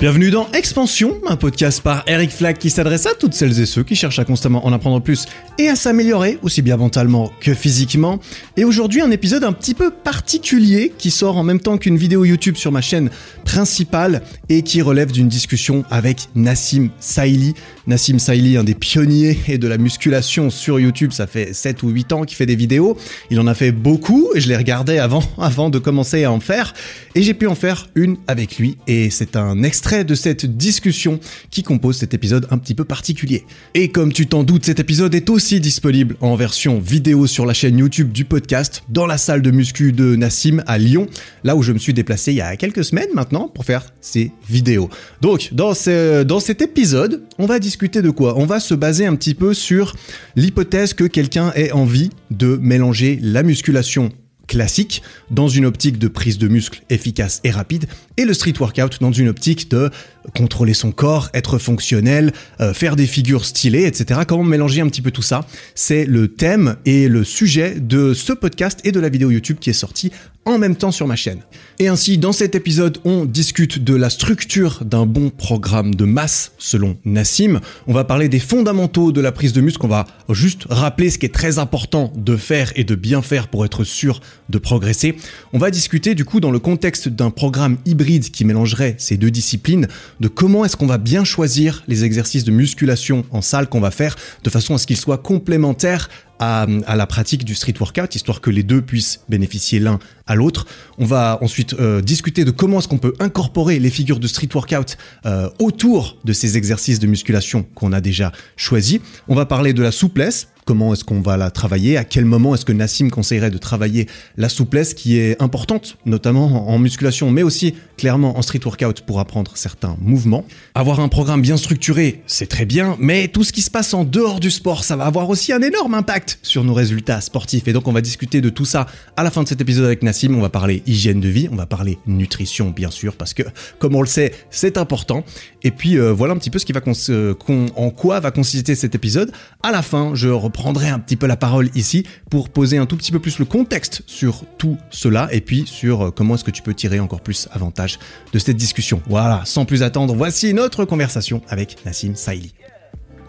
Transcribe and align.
Bienvenue 0.00 0.30
dans 0.30 0.48
Expansion, 0.52 1.16
un 1.26 1.34
podcast 1.34 1.82
par 1.82 2.04
Eric 2.06 2.30
Flack 2.30 2.60
qui 2.60 2.70
s'adresse 2.70 3.06
à 3.06 3.14
toutes 3.14 3.34
celles 3.34 3.58
et 3.58 3.66
ceux 3.66 3.82
qui 3.82 3.96
cherchent 3.96 4.20
à 4.20 4.24
constamment 4.24 4.64
en 4.64 4.72
apprendre 4.72 5.00
plus 5.00 5.26
et 5.58 5.68
à 5.68 5.74
s'améliorer, 5.74 6.38
aussi 6.42 6.62
bien 6.62 6.76
mentalement 6.76 7.32
que 7.40 7.52
physiquement. 7.52 8.20
Et 8.56 8.62
aujourd'hui, 8.62 9.00
un 9.00 9.10
épisode 9.10 9.42
un 9.42 9.52
petit 9.52 9.74
peu 9.74 9.90
particulier 9.90 10.92
qui 10.96 11.10
sort 11.10 11.36
en 11.36 11.42
même 11.42 11.58
temps 11.58 11.78
qu'une 11.78 11.96
vidéo 11.96 12.24
YouTube 12.24 12.54
sur 12.54 12.70
ma 12.70 12.80
chaîne 12.80 13.10
principale 13.44 14.22
et 14.48 14.62
qui 14.62 14.82
relève 14.82 15.10
d'une 15.10 15.26
discussion 15.26 15.84
avec 15.90 16.28
Nassim 16.36 16.90
Saïli. 17.00 17.54
Nassim 17.88 18.20
Saïli, 18.20 18.56
un 18.56 18.62
des 18.62 18.76
pionniers 18.76 19.58
de 19.58 19.66
la 19.66 19.78
musculation 19.78 20.48
sur 20.48 20.78
YouTube, 20.78 21.10
ça 21.10 21.26
fait 21.26 21.52
7 21.52 21.82
ou 21.82 21.88
8 21.88 22.12
ans 22.12 22.22
qu'il 22.22 22.36
fait 22.36 22.46
des 22.46 22.54
vidéos. 22.54 22.96
Il 23.30 23.40
en 23.40 23.48
a 23.48 23.54
fait 23.54 23.72
beaucoup 23.72 24.28
et 24.36 24.40
je 24.40 24.46
les 24.46 24.56
regardais 24.56 25.00
avant, 25.00 25.24
avant 25.38 25.70
de 25.70 25.80
commencer 25.80 26.22
à 26.22 26.30
en 26.30 26.38
faire. 26.38 26.72
Et 27.16 27.22
j'ai 27.24 27.34
pu 27.34 27.48
en 27.48 27.56
faire 27.56 27.88
une 27.96 28.16
avec 28.28 28.58
lui 28.58 28.78
et 28.86 29.10
c'est 29.10 29.34
un 29.34 29.64
extrait 29.64 29.87
de 29.88 30.14
cette 30.14 30.44
discussion 30.44 31.18
qui 31.50 31.62
compose 31.62 31.96
cet 31.96 32.12
épisode 32.12 32.46
un 32.50 32.58
petit 32.58 32.74
peu 32.74 32.84
particulier. 32.84 33.46
Et 33.74 33.88
comme 33.88 34.12
tu 34.12 34.26
t'en 34.26 34.44
doutes, 34.44 34.66
cet 34.66 34.80
épisode 34.80 35.14
est 35.14 35.30
aussi 35.30 35.60
disponible 35.60 36.16
en 36.20 36.36
version 36.36 36.78
vidéo 36.78 37.26
sur 37.26 37.46
la 37.46 37.54
chaîne 37.54 37.78
YouTube 37.78 38.12
du 38.12 38.26
podcast, 38.26 38.82
dans 38.90 39.06
la 39.06 39.16
salle 39.16 39.40
de 39.40 39.50
muscu 39.50 39.92
de 39.92 40.14
Nassim 40.14 40.62
à 40.66 40.76
Lyon, 40.76 41.06
là 41.42 41.56
où 41.56 41.62
je 41.62 41.72
me 41.72 41.78
suis 41.78 41.94
déplacé 41.94 42.32
il 42.32 42.36
y 42.36 42.42
a 42.42 42.54
quelques 42.56 42.84
semaines 42.84 43.08
maintenant 43.14 43.48
pour 43.48 43.64
faire 43.64 43.86
ces 44.02 44.30
vidéos. 44.48 44.90
Donc, 45.22 45.48
dans, 45.52 45.72
ce, 45.72 46.22
dans 46.22 46.40
cet 46.40 46.60
épisode, 46.60 47.22
on 47.38 47.46
va 47.46 47.58
discuter 47.58 48.02
de 48.02 48.10
quoi? 48.10 48.38
On 48.38 48.44
va 48.44 48.60
se 48.60 48.74
baser 48.74 49.06
un 49.06 49.16
petit 49.16 49.34
peu 49.34 49.54
sur 49.54 49.96
l'hypothèse 50.36 50.92
que 50.92 51.04
quelqu'un 51.04 51.50
ait 51.54 51.72
envie 51.72 52.10
de 52.30 52.58
mélanger 52.60 53.18
la 53.22 53.42
musculation 53.42 54.10
classique 54.48 55.02
dans 55.30 55.46
une 55.46 55.66
optique 55.66 55.98
de 55.98 56.08
prise 56.08 56.38
de 56.38 56.48
muscle 56.48 56.82
efficace 56.90 57.40
et 57.44 57.50
rapide 57.50 57.86
et 58.18 58.24
le 58.24 58.34
street 58.34 58.54
workout 58.60 59.00
dans 59.00 59.12
une 59.12 59.28
optique 59.28 59.70
de 59.70 59.90
contrôler 60.34 60.74
son 60.74 60.92
corps, 60.92 61.30
être 61.32 61.58
fonctionnel, 61.58 62.32
euh, 62.60 62.74
faire 62.74 62.96
des 62.96 63.06
figures 63.06 63.44
stylées, 63.44 63.84
etc. 63.84 64.20
Comment 64.26 64.44
mélanger 64.44 64.80
un 64.82 64.88
petit 64.88 65.00
peu 65.00 65.10
tout 65.10 65.22
ça? 65.22 65.46
C'est 65.74 66.04
le 66.04 66.28
thème 66.28 66.76
et 66.84 67.08
le 67.08 67.24
sujet 67.24 67.76
de 67.80 68.12
ce 68.12 68.32
podcast 68.32 68.80
et 68.84 68.92
de 68.92 69.00
la 69.00 69.08
vidéo 69.08 69.30
YouTube 69.30 69.58
qui 69.60 69.70
est 69.70 69.74
sortie 69.74 70.12
en 70.44 70.58
même 70.58 70.76
temps 70.76 70.92
sur 70.92 71.06
ma 71.06 71.16
chaîne. 71.16 71.40
Et 71.78 71.88
ainsi, 71.88 72.16
dans 72.16 72.32
cet 72.32 72.54
épisode, 72.54 72.98
on 73.04 73.26
discute 73.26 73.84
de 73.84 73.94
la 73.94 74.08
structure 74.08 74.82
d'un 74.82 75.04
bon 75.04 75.28
programme 75.28 75.94
de 75.94 76.06
masse 76.06 76.52
selon 76.56 76.96
Nassim. 77.04 77.60
On 77.86 77.92
va 77.92 78.04
parler 78.04 78.30
des 78.30 78.38
fondamentaux 78.38 79.12
de 79.12 79.20
la 79.20 79.30
prise 79.30 79.52
de 79.52 79.60
muscle. 79.60 79.84
On 79.84 79.88
va 79.88 80.06
juste 80.30 80.64
rappeler 80.70 81.10
ce 81.10 81.18
qui 81.18 81.26
est 81.26 81.34
très 81.34 81.58
important 81.58 82.12
de 82.16 82.36
faire 82.36 82.72
et 82.76 82.84
de 82.84 82.94
bien 82.94 83.20
faire 83.20 83.48
pour 83.48 83.66
être 83.66 83.84
sûr 83.84 84.20
de 84.48 84.56
progresser. 84.56 85.16
On 85.52 85.58
va 85.58 85.70
discuter 85.70 86.14
du 86.14 86.24
coup 86.24 86.40
dans 86.40 86.50
le 86.50 86.58
contexte 86.58 87.08
d'un 87.08 87.30
programme 87.30 87.76
hybride 87.84 88.07
qui 88.08 88.44
mélangerait 88.44 88.94
ces 88.98 89.16
deux 89.16 89.30
disciplines 89.30 89.86
de 90.20 90.28
comment 90.28 90.64
est-ce 90.64 90.76
qu'on 90.76 90.86
va 90.86 90.98
bien 90.98 91.24
choisir 91.24 91.84
les 91.88 92.04
exercices 92.04 92.44
de 92.44 92.50
musculation 92.50 93.24
en 93.30 93.42
salle 93.42 93.68
qu'on 93.68 93.80
va 93.80 93.90
faire 93.90 94.16
de 94.44 94.50
façon 94.50 94.74
à 94.74 94.78
ce 94.78 94.86
qu'ils 94.86 94.96
soient 94.96 95.18
complémentaires 95.18 96.08
à, 96.38 96.66
la 96.66 97.06
pratique 97.06 97.44
du 97.44 97.54
street 97.54 97.74
workout, 97.78 98.14
histoire 98.14 98.40
que 98.40 98.50
les 98.50 98.62
deux 98.62 98.82
puissent 98.82 99.20
bénéficier 99.28 99.80
l'un 99.80 99.98
à 100.26 100.34
l'autre. 100.34 100.66
On 100.98 101.04
va 101.04 101.38
ensuite 101.40 101.74
euh, 101.74 102.00
discuter 102.00 102.44
de 102.44 102.50
comment 102.50 102.78
est-ce 102.78 102.88
qu'on 102.88 102.98
peut 102.98 103.14
incorporer 103.20 103.78
les 103.78 103.90
figures 103.90 104.20
de 104.20 104.26
street 104.26 104.48
workout 104.54 104.96
euh, 105.26 105.48
autour 105.58 106.18
de 106.24 106.32
ces 106.32 106.56
exercices 106.56 106.98
de 106.98 107.06
musculation 107.06 107.66
qu'on 107.74 107.92
a 107.92 108.00
déjà 108.00 108.32
choisis. 108.56 109.00
On 109.28 109.34
va 109.34 109.46
parler 109.46 109.72
de 109.72 109.82
la 109.82 109.90
souplesse, 109.90 110.48
comment 110.68 110.92
est-ce 110.92 111.02
qu'on 111.02 111.22
va 111.22 111.38
la 111.38 111.50
travailler, 111.50 111.96
à 111.96 112.04
quel 112.04 112.26
moment 112.26 112.54
est-ce 112.54 112.66
que 112.66 112.74
Nassim 112.74 113.08
conseillerait 113.08 113.50
de 113.50 113.56
travailler 113.56 114.06
la 114.36 114.50
souplesse 114.50 114.92
qui 114.92 115.16
est 115.16 115.40
importante, 115.40 115.96
notamment 116.04 116.68
en 116.68 116.78
musculation, 116.78 117.30
mais 117.30 117.42
aussi 117.42 117.74
clairement 117.96 118.36
en 118.36 118.42
street 118.42 118.60
workout 118.66 119.00
pour 119.00 119.18
apprendre 119.18 119.52
certains 119.54 119.96
mouvements? 119.98 120.44
Avoir 120.74 121.00
un 121.00 121.08
programme 121.08 121.40
bien 121.40 121.56
structuré, 121.56 122.22
c'est 122.26 122.48
très 122.48 122.66
bien, 122.66 122.98
mais 123.00 123.28
tout 123.28 123.44
ce 123.44 123.52
qui 123.54 123.62
se 123.62 123.70
passe 123.70 123.94
en 123.94 124.04
dehors 124.04 124.40
du 124.40 124.50
sport, 124.50 124.84
ça 124.84 124.94
va 124.94 125.06
avoir 125.06 125.30
aussi 125.30 125.54
un 125.54 125.62
énorme 125.62 125.94
impact 125.94 126.27
sur 126.42 126.64
nos 126.64 126.74
résultats 126.74 127.20
sportifs. 127.20 127.66
Et 127.66 127.72
donc 127.72 127.88
on 127.88 127.92
va 127.92 128.00
discuter 128.00 128.40
de 128.40 128.50
tout 128.50 128.64
ça 128.64 128.86
à 129.16 129.22
la 129.22 129.30
fin 129.30 129.42
de 129.42 129.48
cet 129.48 129.60
épisode 129.60 129.86
avec 129.86 130.02
Nassim. 130.02 130.34
On 130.34 130.40
va 130.40 130.50
parler 130.50 130.82
hygiène 130.86 131.20
de 131.20 131.28
vie, 131.28 131.48
on 131.50 131.56
va 131.56 131.66
parler 131.66 131.98
nutrition 132.06 132.70
bien 132.70 132.90
sûr, 132.90 133.16
parce 133.16 133.34
que 133.34 133.42
comme 133.78 133.94
on 133.94 134.02
le 134.02 134.06
sait, 134.06 134.32
c'est 134.50 134.78
important. 134.78 135.24
Et 135.62 135.70
puis 135.70 135.98
euh, 135.98 136.12
voilà 136.12 136.34
un 136.34 136.36
petit 136.36 136.50
peu 136.50 136.58
ce 136.58 136.66
qui 136.66 136.72
va 136.72 136.80
euh, 137.08 137.34
en 137.76 137.90
quoi 137.90 138.20
va 138.20 138.30
consister 138.30 138.74
cet 138.74 138.94
épisode. 138.94 139.32
À 139.62 139.72
la 139.72 139.82
fin, 139.82 140.14
je 140.14 140.28
reprends 140.28 140.58
prendrai 140.58 140.88
un 140.88 140.98
petit 140.98 141.16
peu 141.16 141.26
la 141.26 141.36
parole 141.36 141.70
ici 141.76 142.04
pour 142.30 142.50
poser 142.50 142.78
un 142.78 142.84
tout 142.84 142.96
petit 142.96 143.12
peu 143.12 143.20
plus 143.20 143.38
le 143.38 143.44
contexte 143.44 144.02
sur 144.06 144.44
tout 144.58 144.76
cela 144.90 145.28
et 145.30 145.40
puis 145.40 145.64
sur 145.66 146.08
euh, 146.08 146.10
comment 146.10 146.34
est-ce 146.34 146.44
que 146.44 146.50
tu 146.50 146.62
peux 146.62 146.74
tirer 146.74 147.00
encore 147.00 147.22
plus 147.22 147.48
avantage 147.52 147.98
de 148.32 148.38
cette 148.38 148.56
discussion. 148.56 149.00
Voilà, 149.06 149.42
sans 149.46 149.64
plus 149.64 149.82
attendre, 149.82 150.14
voici 150.14 150.52
notre 150.52 150.84
conversation 150.84 151.40
avec 151.48 151.78
Nassim 151.86 152.16
Saïli. 152.16 152.52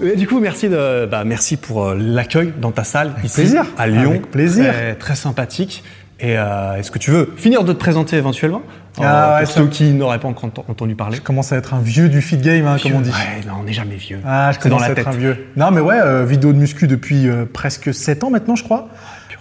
Et 0.02 0.16
du 0.16 0.28
coup, 0.28 0.40
merci 0.40 0.70
de, 0.70 1.06
bah, 1.06 1.24
merci 1.26 1.58
pour 1.58 1.88
euh, 1.88 1.96
l'accueil 2.00 2.54
dans 2.60 2.72
ta 2.72 2.84
salle 2.84 3.14
ici 3.24 3.36
plaisir. 3.36 3.66
à 3.78 3.88
Lyon. 3.88 4.12
Avec 4.12 4.32
plaisir. 4.32 4.74
Très, 4.98 5.16
sympathique. 5.16 5.84
Et 6.22 6.38
euh, 6.38 6.76
est-ce 6.76 6.92
que 6.92 7.00
tu 7.00 7.12
veux 7.12 7.34
finir 7.38 7.64
de 7.64 7.72
te 7.72 7.78
présenter 7.78 8.18
éventuellement? 8.18 8.62
Ah, 9.02 9.40
Pour 9.42 9.52
ceux 9.52 9.68
qui 9.68 9.92
n'auraient 9.92 10.20
pas 10.20 10.28
encore 10.28 10.50
entendu 10.68 10.96
parler. 10.96 11.18
Je 11.18 11.22
commence 11.22 11.54
à 11.54 11.58
être 11.58 11.74
un 11.74 11.80
vieux 11.80 12.10
du 12.10 12.22
feed 12.22 12.42
game, 12.42 12.68
hein, 12.68 12.76
comme 12.82 12.94
on 12.94 13.00
dit. 13.02 13.10
Ouais, 13.10 13.46
non, 13.48 13.54
on 13.62 13.64
n'est 13.64 13.74
jamais 13.74 13.96
vieux. 13.96 14.20
Ah, 14.26 14.52
je 14.54 14.60
commence 14.60 14.82
dans 14.82 14.88
la 14.88 14.94
à 14.94 15.00
être 15.00 15.08
un 15.08 15.12
vieux. 15.12 15.48
Non, 15.56 15.72
mais 15.72 15.80
ouais, 15.80 16.00
euh, 16.02 16.26
vidéo 16.26 16.52
de 16.52 16.58
muscu 16.58 16.88
depuis 16.88 17.30
euh, 17.30 17.46
presque 17.52 17.94
7 17.94 18.26
ans 18.26 18.30
maintenant, 18.30 18.56
je 18.56 18.66
crois. 18.66 18.90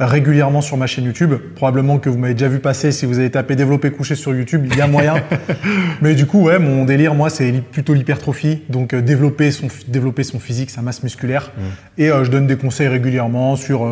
Régulièrement 0.01 0.61
sur 0.61 0.77
ma 0.77 0.87
chaîne 0.87 1.05
YouTube. 1.05 1.35
Probablement 1.55 1.99
que 1.99 2.09
vous 2.09 2.19
m'avez 2.19 2.35
déjà 2.35 2.49
vu 2.49 2.61
passer 2.61 2.93
si 2.93 3.07
vous 3.07 3.19
avez 3.19 3.31
tapé 3.31 3.57
développer 3.57 3.91
coucher 3.91 4.15
sur 4.15 4.35
YouTube, 4.35 4.67
il 4.71 4.77
y 4.77 4.81
a 4.81 4.87
moyen. 4.87 5.17
mais 6.03 6.15
du 6.15 6.27
coup, 6.27 6.43
ouais, 6.43 6.59
mon 6.59 6.85
délire, 6.85 7.15
moi, 7.15 7.31
c'est 7.31 7.53
plutôt 7.53 7.95
l'hypertrophie. 7.95 8.63
Donc, 8.69 8.95
développer, 8.95 9.51
son, 9.51 9.69
développer 9.89 10.23
son 10.23 10.39
physique, 10.39 10.71
sa 10.71 10.83
masse 10.83 11.03
musculaire. 11.03 11.51
Mmh. 11.57 12.01
Et 12.03 12.09
je 12.09 12.31
donne 12.31 12.47
des 12.47 12.57
conseils 12.57 12.89
régulièrement 12.89 13.57
sur 13.57 13.87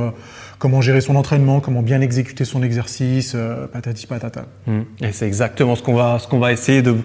comment 0.58 0.80
gérer 0.80 1.00
son 1.00 1.16
entraînement, 1.16 1.60
comment 1.60 1.82
bien 1.82 2.00
exécuter 2.00 2.44
son 2.44 2.62
exercice, 2.62 3.32
euh, 3.34 3.66
patati 3.66 4.06
patata. 4.06 4.46
Mmh. 4.66 4.80
Et 5.02 5.12
c'est 5.12 5.26
exactement 5.26 5.76
ce 5.76 5.82
qu'on 5.82 5.94
va, 5.94 6.18
ce 6.18 6.26
qu'on 6.26 6.38
va 6.38 6.52
essayer 6.52 6.82
de, 6.82 6.96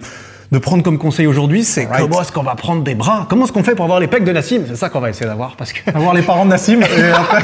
de 0.52 0.58
prendre 0.58 0.82
comme 0.82 0.98
conseil 0.98 1.26
aujourd'hui, 1.26 1.64
c'est 1.64 1.86
comment 1.86 2.20
est-ce 2.20 2.30
qu'on 2.30 2.42
va 2.42 2.54
prendre 2.54 2.82
des 2.82 2.94
bras? 2.94 3.26
Comment 3.30 3.46
est-ce 3.46 3.52
qu'on 3.52 3.64
fait 3.64 3.74
pour 3.74 3.86
avoir 3.86 4.00
les 4.00 4.06
pecs 4.06 4.22
de 4.22 4.32
Nassim? 4.32 4.64
C'est 4.68 4.76
ça 4.76 4.90
qu'on 4.90 5.00
va 5.00 5.08
essayer 5.08 5.24
d'avoir. 5.24 5.56
parce 5.56 5.72
que 5.72 5.80
Avoir 5.94 6.12
les 6.12 6.20
parents 6.20 6.44
de 6.44 6.50
Nassim 6.50 6.82
et 6.82 7.10
après... 7.14 7.42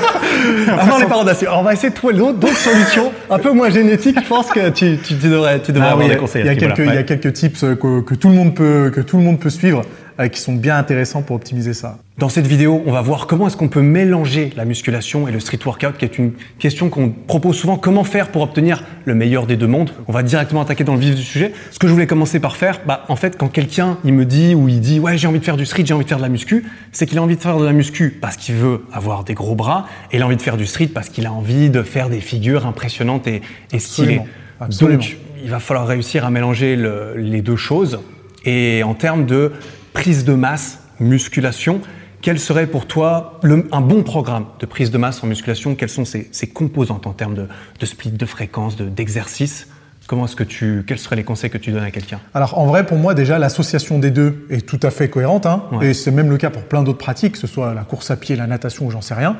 avoir 0.70 0.98
les 0.98 1.06
parents 1.06 1.22
de 1.22 1.30
Nassim. 1.30 1.46
Alors 1.46 1.60
on 1.60 1.62
va 1.64 1.72
essayer 1.72 1.88
de 1.88 1.94
trouver 1.94 2.12
d'autres 2.12 2.54
solutions, 2.54 3.10
un 3.30 3.38
peu 3.38 3.50
moins 3.52 3.70
génétiques. 3.70 4.19
Je 4.22 4.28
pense 4.28 4.48
que 4.48 4.69
tu, 4.69 4.98
tu 4.98 5.14
devrais, 5.14 5.58
tu 5.62 5.72
devrais 5.72 5.88
ah 5.88 5.92
avoir 5.92 6.06
des 6.06 6.19
conseils. 6.19 6.42
Il 6.42 6.48
y, 6.48 6.50
a 6.50 6.56
quelques, 6.56 6.78
il 6.80 6.94
y 6.94 6.98
a 6.98 7.02
quelques 7.02 7.32
tips 7.32 7.60
que, 7.60 8.00
que, 8.02 8.14
tout 8.14 8.28
le 8.28 8.34
monde 8.34 8.54
peut, 8.54 8.92
que 8.94 9.00
tout 9.00 9.16
le 9.16 9.22
monde 9.22 9.40
peut 9.40 9.48
suivre. 9.50 9.82
Euh, 10.21 10.27
qui 10.27 10.41
sont 10.41 10.55
bien 10.55 10.77
intéressants 10.77 11.23
pour 11.23 11.37
optimiser 11.37 11.73
ça. 11.75 11.99
Dans 12.19 12.29
cette 12.29 12.49
vidéo, 12.49 12.83
on 12.87 12.91
va 12.91 13.01
voir 13.03 13.29
comment 13.29 13.47
est-ce 13.47 13.56
qu'on 13.56 13.69
peut 13.69 13.83
mélanger 13.83 14.51
la 14.56 14.65
musculation 14.65 15.29
et 15.29 15.31
le 15.31 15.39
street 15.39 15.61
workout, 15.65 15.97
qui 15.97 16.05
est 16.05 16.19
une 16.19 16.33
question 16.59 16.89
qu'on 16.89 17.11
propose 17.11 17.55
souvent. 17.55 17.77
Comment 17.77 18.03
faire 18.03 18.31
pour 18.33 18.43
obtenir 18.43 18.83
le 19.05 19.15
meilleur 19.15 19.47
des 19.47 19.56
deux 19.56 19.69
mondes? 19.69 19.93
On 20.09 20.12
va 20.12 20.25
directement 20.25 20.62
attaquer 20.62 20.83
dans 20.83 20.95
le 20.95 20.99
vif 20.99 21.15
du 21.15 21.23
sujet. 21.23 21.53
Ce 21.71 21.79
que 21.79 21.87
je 21.87 21.93
voulais 21.93 22.09
commencer 22.09 22.41
par 22.41 22.56
faire, 22.56 22.81
bah, 22.84 23.05
en 23.06 23.15
fait, 23.15 23.39
quand 23.39 23.47
quelqu'un 23.47 23.99
il 24.05 24.12
me 24.12 24.25
dit 24.25 24.56
ou 24.56 24.69
il 24.69 24.81
dit 24.81 24.99
ouais 24.99 25.17
j'ai 25.17 25.29
envie 25.29 25.39
de 25.39 25.45
faire 25.45 25.56
du 25.56 25.65
street, 25.65 25.84
j'ai 25.87 25.95
envie 25.95 26.03
de 26.03 26.09
faire 26.09 26.19
de 26.19 26.25
la 26.25 26.29
muscu, 26.29 26.65
c'est 26.91 27.06
qu'il 27.06 27.19
a 27.19 27.23
envie 27.23 27.37
de 27.37 27.41
faire 27.41 27.56
de 27.56 27.65
la 27.65 27.73
muscu 27.73 28.19
parce 28.21 28.37
qu'il 28.37 28.56
veut 28.56 28.83
avoir 28.93 29.23
des 29.23 29.35
gros 29.35 29.55
bras 29.55 29.87
et 30.11 30.17
il 30.17 30.23
a 30.23 30.27
envie 30.27 30.37
de 30.37 30.43
faire 30.43 30.56
du 30.56 30.67
street 30.67 30.89
parce 30.89 31.11
qu'il 31.11 31.27
a 31.27 31.33
envie 31.33 31.71
de 31.71 31.85
faire 31.85 32.09
des 32.09 32.21
figures 32.21 32.67
impressionnantes 32.67 33.29
et, 33.29 33.41
et 33.73 33.79
stylées. 33.79 34.23
Absolument. 34.59 34.99
Donc, 34.99 35.17
il 35.45 35.49
va 35.49 35.61
falloir 35.61 35.87
réussir 35.87 36.25
à 36.25 36.31
mélanger 36.31 36.75
le, 36.75 37.15
les 37.15 37.41
deux 37.41 37.55
choses. 37.55 38.00
Et 38.45 38.83
en 38.83 38.95
termes 38.95 39.27
de 39.27 39.53
prise 39.98 40.25
de 40.25 40.34
masse, 40.34 40.78
musculation, 41.00 41.81
quel 42.22 42.38
serait 42.38 42.69
pour 42.69 42.86
toi 42.86 43.41
un 43.72 43.81
bon 43.81 44.04
programme 44.04 44.44
de 44.60 44.64
prise 44.64 44.92
de 44.92 44.98
masse 44.98 45.25
en 45.25 45.26
musculation? 45.26 45.75
Quelles 45.75 45.88
sont 45.88 46.04
ses, 46.04 46.31
composantes 46.54 47.09
en 47.09 47.12
termes 47.12 47.34
de, 47.34 47.84
split, 47.84 48.12
de 48.12 48.25
fréquence, 48.25 48.76
d'exercice? 48.76 49.67
Comment 50.06 50.26
est-ce 50.26 50.37
que 50.37 50.44
tu, 50.44 50.84
quels 50.87 51.00
seraient 51.00 51.17
les 51.17 51.25
conseils 51.25 51.50
que 51.50 51.58
tu 51.58 51.73
donnes 51.73 51.82
à 51.82 51.90
quelqu'un? 51.90 52.20
Alors 52.32 52.61
en 52.61 52.67
vrai, 52.67 52.87
pour 52.87 52.96
moi 52.96 53.14
déjà, 53.14 53.40
l'association 53.40 53.99
des 53.99 54.12
deux 54.12 54.46
est 54.50 54.64
tout 54.64 54.78
à 54.84 54.90
fait 54.90 55.11
cohérente, 55.11 55.46
hein, 55.46 55.64
et 55.82 55.94
c'est 55.94 56.12
même 56.12 56.31
le 56.31 56.37
cas 56.37 56.50
pour 56.50 56.62
plein 56.62 56.84
d'autres 56.84 56.99
pratiques, 56.99 57.32
que 57.32 57.38
ce 57.38 57.49
soit 57.49 57.75
la 57.75 57.82
course 57.82 58.12
à 58.12 58.17
pied, 58.17 58.37
la 58.37 58.46
natation 58.46 58.87
ou 58.87 58.93
j'en 58.93 59.00
sais 59.00 59.14
rien. 59.14 59.37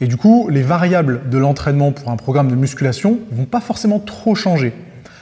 Et 0.00 0.06
du 0.06 0.16
coup, 0.16 0.48
les 0.48 0.62
variables 0.62 1.28
de 1.28 1.36
l'entraînement 1.36 1.92
pour 1.92 2.10
un 2.10 2.16
programme 2.16 2.48
de 2.48 2.56
musculation 2.56 3.18
vont 3.32 3.44
pas 3.44 3.60
forcément 3.60 3.98
trop 3.98 4.34
changer. 4.34 4.72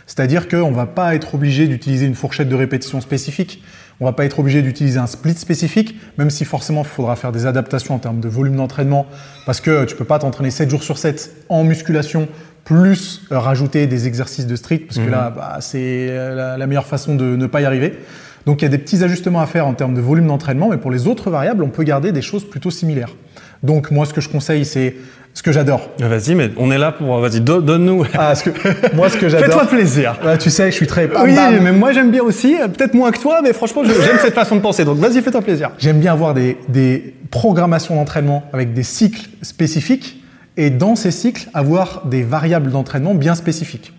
C'est-à-dire 0.08 0.48
qu'on 0.48 0.70
ne 0.70 0.74
va 0.74 0.86
pas 0.86 1.14
être 1.14 1.34
obligé 1.34 1.68
d'utiliser 1.68 2.06
une 2.06 2.14
fourchette 2.14 2.48
de 2.48 2.54
répétition 2.56 3.00
spécifique. 3.00 3.62
On 4.00 4.06
va 4.06 4.12
pas 4.12 4.24
être 4.24 4.38
obligé 4.38 4.62
d'utiliser 4.62 4.98
un 4.98 5.06
split 5.06 5.34
spécifique, 5.34 5.96
même 6.16 6.30
si 6.30 6.44
forcément 6.44 6.82
il 6.82 6.88
faudra 6.88 7.14
faire 7.14 7.30
des 7.30 7.44
adaptations 7.46 7.94
en 7.94 7.98
termes 7.98 8.20
de 8.20 8.28
volume 8.28 8.56
d'entraînement, 8.56 9.06
parce 9.44 9.60
que 9.60 9.84
tu 9.84 9.96
peux 9.96 10.06
pas 10.06 10.18
t'entraîner 10.18 10.50
7 10.50 10.70
jours 10.70 10.82
sur 10.82 10.96
7 10.96 11.44
en 11.50 11.62
musculation, 11.62 12.26
plus 12.64 13.22
euh, 13.32 13.38
rajouter 13.38 13.86
des 13.86 14.06
exercices 14.06 14.46
de 14.46 14.56
street, 14.56 14.78
parce 14.78 14.98
que 14.98 15.04
mhm. 15.04 15.10
là, 15.10 15.30
bah, 15.30 15.58
c'est 15.60 16.06
euh, 16.10 16.56
la, 16.56 16.66
meilleure 16.66 16.86
façon 16.86 17.14
de 17.14 17.36
ne 17.36 17.46
pas 17.46 17.60
y 17.60 17.64
arriver. 17.66 17.98
Donc 18.46 18.62
il 18.62 18.64
y 18.64 18.66
a 18.66 18.70
des 18.70 18.78
petits 18.78 19.02
ajustements 19.04 19.40
à 19.40 19.46
faire 19.46 19.66
en 19.66 19.74
termes 19.74 19.94
de 19.94 20.00
volume 20.00 20.26
d'entraînement, 20.26 20.68
mais 20.70 20.76
pour 20.78 20.90
les 20.90 21.06
autres 21.06 21.30
variables, 21.30 21.62
on 21.62 21.68
peut 21.68 21.82
garder 21.84 22.12
des 22.12 22.22
choses 22.22 22.44
plutôt 22.48 22.70
similaires. 22.70 23.14
Donc 23.62 23.90
moi, 23.90 24.06
ce 24.06 24.12
que 24.14 24.20
je 24.20 24.28
conseille, 24.28 24.64
c'est 24.64 24.94
ce 25.34 25.42
que 25.42 25.52
j'adore. 25.52 25.90
Vas-y, 26.00 26.34
mais 26.34 26.50
on 26.56 26.70
est 26.70 26.78
là 26.78 26.90
pour. 26.92 27.18
Vas-y, 27.18 27.40
do- 27.40 27.60
donne-nous. 27.60 28.04
Ah, 28.16 28.34
ce 28.34 28.44
que, 28.44 28.50
moi, 28.96 29.08
ce 29.10 29.16
que 29.18 29.28
j'adore. 29.28 29.46
Fais-toi 29.48 29.66
plaisir. 29.66 30.16
Tu 30.40 30.48
sais, 30.50 30.70
je 30.70 30.76
suis 30.76 30.86
très. 30.86 31.06
bam, 31.08 31.22
oui, 31.24 31.34
bam. 31.34 31.58
mais 31.62 31.72
moi 31.72 31.92
j'aime 31.92 32.10
bien 32.10 32.22
aussi, 32.22 32.56
euh, 32.60 32.68
peut-être 32.68 32.94
moins 32.94 33.10
que 33.12 33.20
toi, 33.20 33.40
mais 33.42 33.52
franchement 33.52 33.82
j'aime 33.84 34.18
cette 34.20 34.34
façon 34.34 34.56
de 34.56 34.60
penser. 34.60 34.84
Donc 34.84 34.98
vas-y, 34.98 35.20
fais-toi 35.20 35.42
plaisir. 35.42 35.70
J'aime 35.78 35.98
bien 36.00 36.12
avoir 36.12 36.34
des, 36.34 36.56
des 36.68 37.14
programmations 37.30 37.94
d'entraînement 37.96 38.44
avec 38.52 38.72
des 38.72 38.82
cycles 38.84 39.28
spécifiques 39.42 40.22
et 40.56 40.70
dans 40.70 40.96
ces 40.96 41.10
cycles, 41.10 41.48
avoir 41.54 42.06
des 42.06 42.22
variables 42.22 42.70
d'entraînement 42.70 43.14
bien 43.14 43.34
spécifiques. 43.34 43.92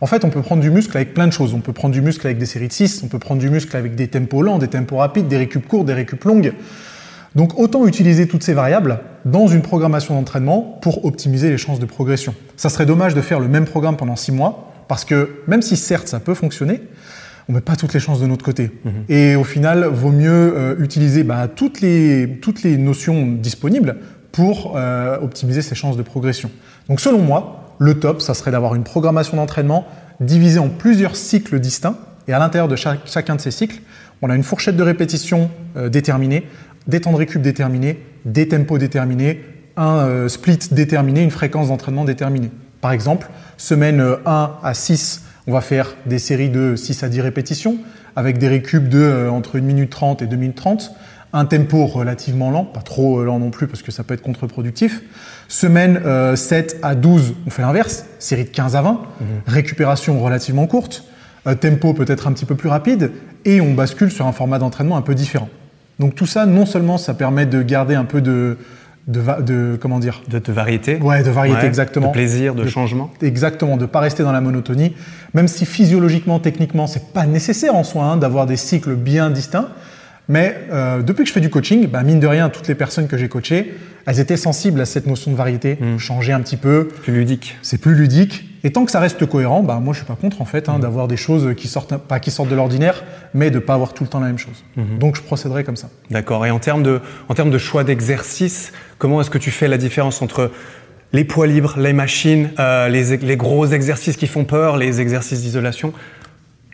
En 0.00 0.06
fait, 0.06 0.24
on 0.24 0.30
peut 0.30 0.42
prendre 0.42 0.62
du 0.62 0.70
muscle 0.70 0.96
avec 0.96 1.12
plein 1.12 1.26
de 1.26 1.32
choses. 1.32 1.52
On 1.52 1.60
peut 1.60 1.72
prendre 1.72 1.92
du 1.92 2.00
muscle 2.00 2.26
avec 2.26 2.38
des 2.38 2.46
séries 2.46 2.68
de 2.68 2.72
6, 2.72 3.02
on 3.04 3.08
peut 3.08 3.18
prendre 3.18 3.40
du 3.40 3.50
muscle 3.50 3.76
avec 3.76 3.94
des 3.94 4.08
tempos 4.08 4.42
lents, 4.42 4.58
des 4.58 4.68
tempos 4.68 4.96
rapides, 4.96 5.28
des 5.28 5.36
récup 5.36 5.66
courts, 5.66 5.84
des 5.84 5.94
récup 5.94 6.24
longues. 6.24 6.54
Donc 7.36 7.58
autant 7.58 7.86
utiliser 7.86 8.26
toutes 8.26 8.42
ces 8.42 8.54
variables 8.54 9.00
dans 9.24 9.46
une 9.46 9.62
programmation 9.62 10.14
d'entraînement 10.14 10.78
pour 10.82 11.04
optimiser 11.04 11.50
les 11.50 11.58
chances 11.58 11.78
de 11.78 11.86
progression. 11.86 12.34
Ça 12.56 12.68
serait 12.70 12.86
dommage 12.86 13.14
de 13.14 13.20
faire 13.20 13.38
le 13.38 13.48
même 13.48 13.66
programme 13.66 13.96
pendant 13.96 14.16
six 14.16 14.32
mois 14.32 14.72
parce 14.88 15.04
que 15.04 15.28
même 15.46 15.62
si 15.62 15.76
certes 15.76 16.08
ça 16.08 16.18
peut 16.18 16.34
fonctionner, 16.34 16.80
on 17.48 17.52
met 17.52 17.60
pas 17.60 17.76
toutes 17.76 17.94
les 17.94 18.00
chances 18.00 18.20
de 18.20 18.26
notre 18.26 18.44
côté. 18.44 18.70
Et 19.08 19.36
au 19.36 19.44
final, 19.44 19.84
vaut 19.84 20.12
mieux 20.12 20.30
euh, 20.30 20.76
utiliser 20.80 21.24
bah, 21.24 21.48
toutes, 21.48 21.80
les, 21.80 22.38
toutes 22.40 22.62
les 22.62 22.76
notions 22.76 23.26
disponibles 23.26 23.96
pour 24.32 24.74
euh, 24.76 25.18
optimiser 25.20 25.62
ses 25.62 25.74
chances 25.74 25.96
de 25.96 26.02
progression. 26.02 26.50
Donc 26.88 27.00
selon 27.00 27.18
moi, 27.18 27.59
le 27.80 27.98
top, 27.98 28.20
ça 28.20 28.34
serait 28.34 28.52
d'avoir 28.52 28.76
une 28.76 28.84
programmation 28.84 29.36
d'entraînement 29.36 29.86
divisée 30.20 30.60
en 30.60 30.68
plusieurs 30.68 31.16
cycles 31.16 31.58
distincts. 31.58 31.96
Et 32.28 32.32
à 32.32 32.38
l'intérieur 32.38 32.68
de 32.68 32.76
chacun 32.76 33.34
de 33.34 33.40
ces 33.40 33.50
cycles, 33.50 33.80
on 34.22 34.30
a 34.30 34.36
une 34.36 34.44
fourchette 34.44 34.76
de 34.76 34.82
répétition 34.82 35.50
euh, 35.76 35.88
déterminée, 35.88 36.46
des 36.86 37.00
temps 37.00 37.12
de 37.12 37.16
récup 37.16 37.40
déterminés, 37.40 38.04
des 38.26 38.46
tempos 38.46 38.78
déterminés, 38.78 39.42
un 39.76 39.96
euh, 39.96 40.28
split 40.28 40.58
déterminé, 40.70 41.22
une 41.22 41.30
fréquence 41.30 41.68
d'entraînement 41.68 42.04
déterminée. 42.04 42.50
Par 42.82 42.92
exemple, 42.92 43.30
semaine 43.56 44.00
euh, 44.00 44.16
1 44.26 44.58
à 44.62 44.74
6, 44.74 45.22
on 45.46 45.52
va 45.52 45.62
faire 45.62 45.96
des 46.04 46.18
séries 46.18 46.50
de 46.50 46.76
6 46.76 47.02
à 47.02 47.08
10 47.08 47.22
répétitions 47.22 47.78
avec 48.16 48.38
des 48.38 48.48
récup 48.48 48.88
de 48.88 48.98
euh, 48.98 49.30
entre 49.30 49.58
1 49.58 49.62
minute 49.62 49.90
30 49.90 50.22
et 50.22 50.26
2 50.26 50.36
minutes 50.36 50.56
30, 50.56 50.92
un 51.32 51.44
tempo 51.44 51.86
relativement 51.86 52.50
lent, 52.50 52.64
pas 52.64 52.80
trop 52.80 53.20
euh, 53.20 53.24
lent 53.24 53.38
non 53.38 53.50
plus 53.50 53.66
parce 53.66 53.82
que 53.82 53.92
ça 53.92 54.02
peut 54.02 54.14
être 54.14 54.22
contre-productif. 54.22 55.02
Semaine 55.48 56.00
euh, 56.04 56.36
7 56.36 56.78
à 56.82 56.94
12, 56.94 57.34
on 57.46 57.50
fait 57.50 57.62
l'inverse, 57.62 58.04
série 58.18 58.44
de 58.44 58.50
15 58.50 58.76
à 58.76 58.82
20, 58.82 59.00
récupération 59.46 60.20
relativement 60.20 60.66
courte, 60.66 61.04
euh, 61.46 61.54
tempo 61.54 61.94
peut-être 61.94 62.26
un 62.26 62.32
petit 62.32 62.44
peu 62.46 62.54
plus 62.54 62.68
rapide 62.68 63.12
et 63.44 63.60
on 63.60 63.74
bascule 63.74 64.10
sur 64.10 64.26
un 64.26 64.32
format 64.32 64.58
d'entraînement 64.58 64.96
un 64.96 65.02
peu 65.02 65.14
différent. 65.14 65.48
Donc 65.98 66.14
tout 66.14 66.26
ça, 66.26 66.46
non 66.46 66.66
seulement 66.66 66.98
ça 66.98 67.14
permet 67.14 67.46
de 67.46 67.62
garder 67.62 67.94
un 67.94 68.04
peu 68.04 68.20
de, 68.20 68.56
de, 69.06 69.20
va- 69.20 69.40
de 69.40 69.78
comment 69.80 69.98
dire, 69.98 70.22
De, 70.28 70.38
de 70.38 70.52
variété. 70.52 70.96
Ouais, 70.96 71.22
de 71.22 71.30
variété, 71.30 71.66
exactement. 71.66 72.08
De 72.08 72.12
plaisir, 72.12 72.54
de, 72.54 72.64
De- 72.64 72.68
changement. 72.68 73.10
Exactement, 73.22 73.76
de 73.76 73.86
pas 73.86 74.00
rester 74.00 74.22
dans 74.22 74.32
la 74.32 74.40
monotonie, 74.40 74.94
même 75.34 75.46
si 75.48 75.64
physiologiquement, 75.66 76.38
techniquement, 76.38 76.86
c'est 76.86 77.12
pas 77.12 77.26
nécessaire 77.26 77.74
en 77.74 77.84
soi 77.84 78.04
hein, 78.04 78.16
d'avoir 78.16 78.46
des 78.46 78.56
cycles 78.56 78.94
bien 78.94 79.30
distincts. 79.30 79.68
Mais 80.30 80.56
euh, 80.70 81.02
depuis 81.02 81.24
que 81.24 81.28
je 81.28 81.32
fais 81.32 81.40
du 81.40 81.50
coaching, 81.50 81.88
bah, 81.88 82.04
mine 82.04 82.20
de 82.20 82.26
rien, 82.28 82.50
toutes 82.50 82.68
les 82.68 82.76
personnes 82.76 83.08
que 83.08 83.18
j'ai 83.18 83.28
coachées, 83.28 83.74
elles 84.06 84.20
étaient 84.20 84.36
sensibles 84.36 84.80
à 84.80 84.84
cette 84.86 85.08
notion 85.08 85.32
de 85.32 85.36
variété, 85.36 85.76
changer 85.98 86.32
un 86.32 86.40
petit 86.40 86.56
peu, 86.56 86.86
Plus 87.02 87.12
ludique. 87.12 87.58
c'est 87.62 87.78
plus 87.78 87.96
ludique. 87.96 88.44
Et 88.62 88.70
tant 88.70 88.84
que 88.84 88.92
ça 88.92 89.00
reste 89.00 89.26
cohérent, 89.26 89.64
bah, 89.64 89.80
moi 89.82 89.92
je 89.92 89.98
suis 89.98 90.06
pas 90.06 90.14
contre 90.14 90.40
en 90.40 90.44
fait 90.44 90.68
hein, 90.68 90.78
d'avoir 90.78 91.08
des 91.08 91.16
choses 91.16 91.54
qui 91.56 91.66
sortent, 91.66 91.96
pas 91.96 92.20
qui 92.20 92.30
sortent 92.30 92.48
de 92.48 92.54
l'ordinaire, 92.54 93.02
mais 93.34 93.50
de 93.50 93.58
pas 93.58 93.74
avoir 93.74 93.92
tout 93.92 94.04
le 94.04 94.08
temps 94.08 94.20
la 94.20 94.28
même 94.28 94.38
chose. 94.38 94.64
Donc 95.00 95.16
je 95.16 95.22
procéderai 95.22 95.64
comme 95.64 95.76
ça. 95.76 95.90
D'accord. 96.12 96.46
Et 96.46 96.52
en 96.52 96.60
termes 96.60 96.84
de, 96.84 97.00
en 97.28 97.34
termes 97.34 97.50
de 97.50 97.58
choix 97.58 97.82
d'exercice, 97.82 98.72
comment 98.98 99.20
est-ce 99.20 99.30
que 99.30 99.38
tu 99.38 99.50
fais 99.50 99.66
la 99.66 99.78
différence 99.78 100.22
entre 100.22 100.52
les 101.12 101.24
poids 101.24 101.48
libres, 101.48 101.74
les 101.76 101.92
machines, 101.92 102.50
euh, 102.60 102.88
les, 102.88 103.16
les 103.16 103.36
gros 103.36 103.66
exercices 103.66 104.16
qui 104.16 104.28
font 104.28 104.44
peur, 104.44 104.76
les 104.76 105.00
exercices 105.00 105.40
d'isolation 105.40 105.92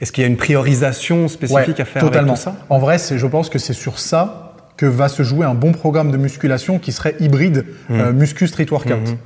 Est-ce 0.00 0.12
qu'il 0.12 0.22
y 0.22 0.24
a 0.26 0.28
une 0.28 0.36
priorisation 0.36 1.28
spécifique 1.28 1.68
Ouais, 1.76 1.80
à 1.80 1.84
faire 1.84 2.02
totalement. 2.02 2.32
avec 2.34 2.44
tout 2.44 2.50
ça? 2.50 2.56
En 2.68 2.78
vrai, 2.78 2.98
c'est- 2.98 3.18
je 3.18 3.26
pense 3.26 3.48
que 3.48 3.58
c'est 3.58 3.72
sur 3.72 3.98
ça 3.98 4.52
que 4.76 4.84
va 4.86 5.08
se 5.08 5.22
jouer 5.22 5.46
un 5.46 5.54
bon 5.54 5.72
programme 5.72 6.10
de 6.10 6.18
musculation 6.18 6.78
qui 6.78 6.92
serait 6.92 7.14
hybride 7.18 7.64
Mmh. 7.88 7.94
euh, 8.00 8.12
muscu 8.12 8.46
street 8.46 8.66
workout. 8.70 9.16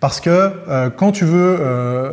Parce 0.00 0.20
que 0.20 0.50
euh, 0.68 0.90
quand 0.90 1.12
tu 1.12 1.24
veux 1.24 1.56
euh, 1.60 2.10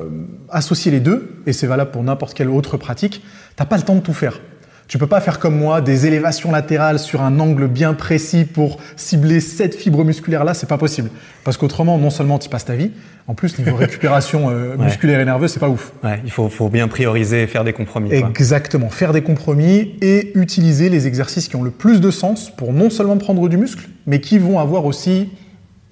associer 0.50 0.92
les 0.92 1.00
deux, 1.00 1.38
et 1.48 1.54
c'est 1.54 1.68
valable 1.68 1.92
pour 1.92 2.04
n'importe 2.04 2.34
quelle 2.36 2.50
autre 2.50 2.78
pratique, 2.78 3.24
t'as 3.56 3.66
pas 3.66 3.78
le 3.78 3.84
temps 3.84 3.96
de 3.96 4.00
tout 4.02 4.14
faire. 4.14 4.40
Tu 4.88 4.98
peux 4.98 5.08
pas 5.08 5.22
faire 5.22 5.40
comme 5.40 5.58
moi 5.58 5.82
des 5.82 6.06
élévations 6.06 6.52
latérales 6.52 7.00
sur 7.00 7.22
un 7.22 7.40
angle 7.40 7.68
bien 7.68 7.94
précis 7.94 8.44
pour 8.46 8.78
cibler 8.96 9.40
cette 9.40 9.76
fibre 9.76 10.04
musculaire 10.04 10.44
là, 10.44 10.54
c'est 10.54 10.68
pas 10.68 10.78
possible. 10.78 11.10
Parce 11.44 11.58
qu'autrement, 11.58 11.98
non 11.98 12.10
seulement 12.10 12.38
tu 12.38 12.50
passes 12.50 12.66
ta 12.66 12.76
vie, 12.76 12.92
en 13.28 13.34
plus 13.34 13.58
niveau 13.58 13.76
récupération 13.78 14.50
euh, 14.50 14.76
Ouais. 14.76 14.86
musculaire 14.86 15.20
et 15.22 15.26
nerveuse, 15.26 15.52
c'est 15.52 15.60
pas 15.60 15.70
ouf. 15.70 15.94
Ouais, 16.04 16.20
il 16.26 16.32
faut, 16.32 16.50
faut 16.50 16.70
bien 16.70 16.88
prioriser 16.88 17.44
et 17.44 17.48
faire 17.48 17.64
des 17.64 17.74
compromis. 17.74 18.10
quoi. 18.10 18.30
Exactement, 18.30 18.90
faire 18.90 19.14
des 19.14 19.22
compromis 19.24 19.96
et 20.02 20.32
utiliser 20.38 20.90
les 20.90 21.08
exercices 21.08 21.48
qui 21.48 21.56
ont 21.56 21.64
le 21.64 21.72
plus 21.72 22.02
de 22.02 22.12
sens 22.12 22.52
pour 22.56 22.74
non 22.74 22.90
seulement 22.90 23.18
prendre 23.18 23.48
du 23.50 23.58
muscle, 23.58 23.88
mais 24.06 24.20
qui 24.20 24.38
vont 24.38 24.60
avoir 24.60 24.86
aussi 24.86 25.30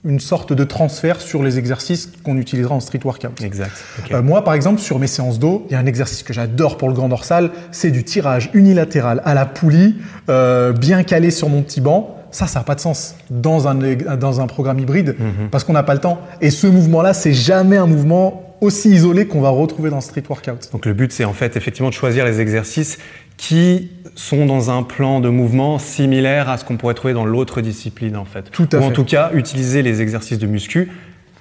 une 0.03 0.19
sorte 0.19 0.53
de 0.53 0.63
transfert 0.63 1.21
sur 1.21 1.43
les 1.43 1.59
exercices 1.59 2.11
qu'on 2.23 2.37
utilisera 2.37 2.73
en 2.73 2.79
street 2.79 3.01
workout. 3.03 3.39
Exact. 3.41 3.71
Euh, 4.11 4.23
moi, 4.23 4.43
par 4.43 4.55
exemple, 4.55 4.79
sur 4.79 4.97
mes 4.97 5.07
séances 5.07 5.37
d'eau, 5.37 5.65
il 5.69 5.73
y 5.73 5.75
a 5.75 5.79
un 5.79 5.85
exercice 5.85 6.23
que 6.23 6.33
j'adore 6.33 6.77
pour 6.77 6.87
le 6.87 6.95
grand 6.95 7.09
dorsal, 7.09 7.51
c'est 7.71 7.91
du 7.91 8.03
tirage 8.03 8.49
unilatéral 8.53 9.21
à 9.25 9.33
la 9.33 9.45
poulie, 9.45 9.95
euh, 10.29 10.73
bien 10.73 11.03
calé 11.03 11.29
sur 11.29 11.49
mon 11.49 11.61
petit 11.61 11.81
banc. 11.81 12.17
Ça, 12.31 12.47
ça 12.47 12.59
n'a 12.59 12.63
pas 12.63 12.75
de 12.75 12.79
sens 12.79 13.15
dans 13.29 13.67
un, 13.67 13.75
dans 13.75 14.39
un 14.39 14.47
programme 14.47 14.79
hybride 14.79 15.17
parce 15.51 15.65
qu'on 15.65 15.73
n'a 15.73 15.83
pas 15.83 15.93
le 15.93 15.99
temps. 15.99 16.21
Et 16.39 16.49
ce 16.49 16.65
mouvement-là, 16.65 17.13
c'est 17.13 17.33
jamais 17.33 17.75
un 17.75 17.87
mouvement 17.87 18.55
aussi 18.61 18.89
isolé 18.91 19.27
qu'on 19.27 19.41
va 19.41 19.49
retrouver 19.49 19.89
dans 19.89 19.97
le 19.97 20.01
street 20.01 20.23
workout. 20.29 20.69
Donc 20.71 20.85
le 20.85 20.93
but, 20.93 21.11
c'est 21.11 21.25
en 21.25 21.33
fait 21.33 21.57
effectivement 21.57 21.89
de 21.89 21.93
choisir 21.93 22.23
les 22.23 22.39
exercices 22.39 22.99
qui 23.41 23.89
sont 24.13 24.45
dans 24.45 24.69
un 24.69 24.83
plan 24.83 25.19
de 25.19 25.27
mouvement 25.27 25.79
similaire 25.79 26.47
à 26.47 26.59
ce 26.59 26.63
qu'on 26.63 26.77
pourrait 26.77 26.93
trouver 26.93 27.13
dans 27.13 27.25
l'autre 27.25 27.59
discipline 27.61 28.15
en 28.15 28.23
fait. 28.23 28.51
Tout 28.51 28.69
à 28.71 28.77
Ou 28.77 28.83
en 28.83 28.91
tout 28.91 29.03
cas, 29.03 29.31
utiliser 29.33 29.81
les 29.81 29.99
exercices 29.99 30.37
de 30.37 30.45
muscu 30.45 30.91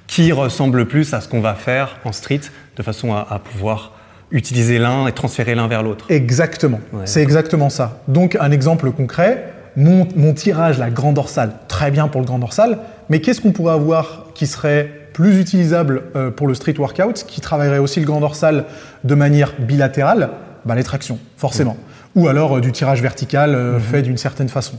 qui 0.07 0.33
ressemblent 0.33 0.87
plus 0.87 1.13
à 1.13 1.21
ce 1.21 1.29
qu'on 1.29 1.43
va 1.43 1.55
faire 1.55 1.99
en 2.07 2.13
street 2.13 2.41
de 2.77 2.83
façon 2.83 3.13
à, 3.13 3.27
à 3.29 3.39
pouvoir 3.39 3.93
utiliser 4.31 4.79
l'un 4.79 5.09
et 5.09 5.13
transférer 5.13 5.55
l'un 5.55 5.69
vers 5.69 5.83
l'autre. 5.83 6.07
Exactement, 6.09 6.81
Ouais, 6.95 7.03
c'est 7.05 7.21
exactement 7.21 7.69
ça. 7.69 8.01
Donc 8.09 8.35
un 8.41 8.51
exemple 8.51 8.91
concret, 8.93 9.53
mon, 9.77 10.09
mon 10.17 10.33
tirage, 10.33 10.79
la 10.79 10.89
grande 10.89 11.17
dorsale, 11.17 11.53
très 11.69 11.91
bien 11.91 12.09
pour 12.09 12.23
le 12.23 12.27
grand 12.27 12.39
dorsal, 12.39 12.79
mais 13.11 13.21
qu'est-ce 13.21 13.43
qu'on 13.43 13.53
pourrait 13.53 13.75
avoir 13.75 14.29
qui 14.35 14.47
serait 14.47 14.91
plus 15.13 15.39
utilisable 15.39 16.05
euh, 16.17 16.31
pour 16.31 16.47
le 16.49 16.55
street 16.55 16.77
workout, 16.79 17.25
qui 17.29 17.43
travaillerait 17.43 17.79
aussi 17.79 18.01
le 18.01 18.07
grand 18.07 18.21
dorsal 18.21 18.65
de 19.05 19.15
manière 19.15 19.53
bilatérale? 19.59 20.31
Bah, 20.65 20.75
Les 20.75 20.85
tractions, 20.85 21.19
forcément. 21.37 21.77
Ou 22.17 22.29
alors 22.29 22.57
euh, 22.57 22.61
du 22.61 22.73
tirage 22.73 23.03
vertical 23.03 23.55
euh, 23.55 23.79
fait 23.79 24.03
d'une 24.03 24.19
certaine 24.19 24.49
façon. 24.49 24.77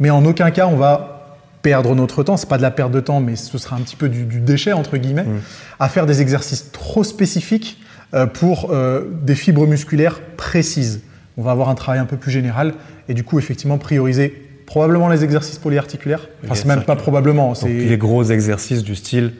Mais 0.00 0.10
en 0.10 0.24
aucun 0.24 0.50
cas, 0.50 0.66
on 0.66 0.76
va 0.76 1.36
perdre 1.62 1.94
notre 1.94 2.22
temps, 2.22 2.36
c'est 2.36 2.48
pas 2.48 2.56
de 2.56 2.62
la 2.62 2.70
perte 2.70 2.92
de 2.92 3.00
temps, 3.00 3.20
mais 3.20 3.34
ce 3.34 3.58
sera 3.58 3.76
un 3.76 3.80
petit 3.80 3.96
peu 3.96 4.08
du, 4.08 4.24
du 4.24 4.40
déchet, 4.40 4.72
entre 4.72 4.96
guillemets, 4.96 5.26
à 5.80 5.88
faire 5.88 6.06
des 6.06 6.22
exercices 6.22 6.70
trop 6.70 7.02
spécifiques 7.02 7.78
euh, 8.14 8.24
pour 8.24 8.70
euh, 8.70 9.04
des 9.22 9.34
fibres 9.34 9.66
musculaires 9.66 10.20
précises. 10.38 11.02
On 11.36 11.42
va 11.42 11.50
avoir 11.50 11.68
un 11.68 11.74
travail 11.74 12.00
un 12.00 12.06
peu 12.06 12.16
plus 12.16 12.30
général 12.30 12.72
et 13.06 13.12
du 13.12 13.22
coup, 13.22 13.38
effectivement, 13.38 13.76
prioriser 13.76 14.32
probablement 14.64 15.10
les 15.10 15.24
exercices 15.24 15.58
polyarticulaires. 15.58 16.26
Enfin, 16.42 16.54
c'est 16.54 16.64
même 16.64 16.84
pas 16.84 16.96
probablement, 16.96 17.54
c'est 17.54 17.68
les 17.68 17.98
gros 17.98 18.24
exercices 18.24 18.82
du 18.82 18.94
style 18.94 19.34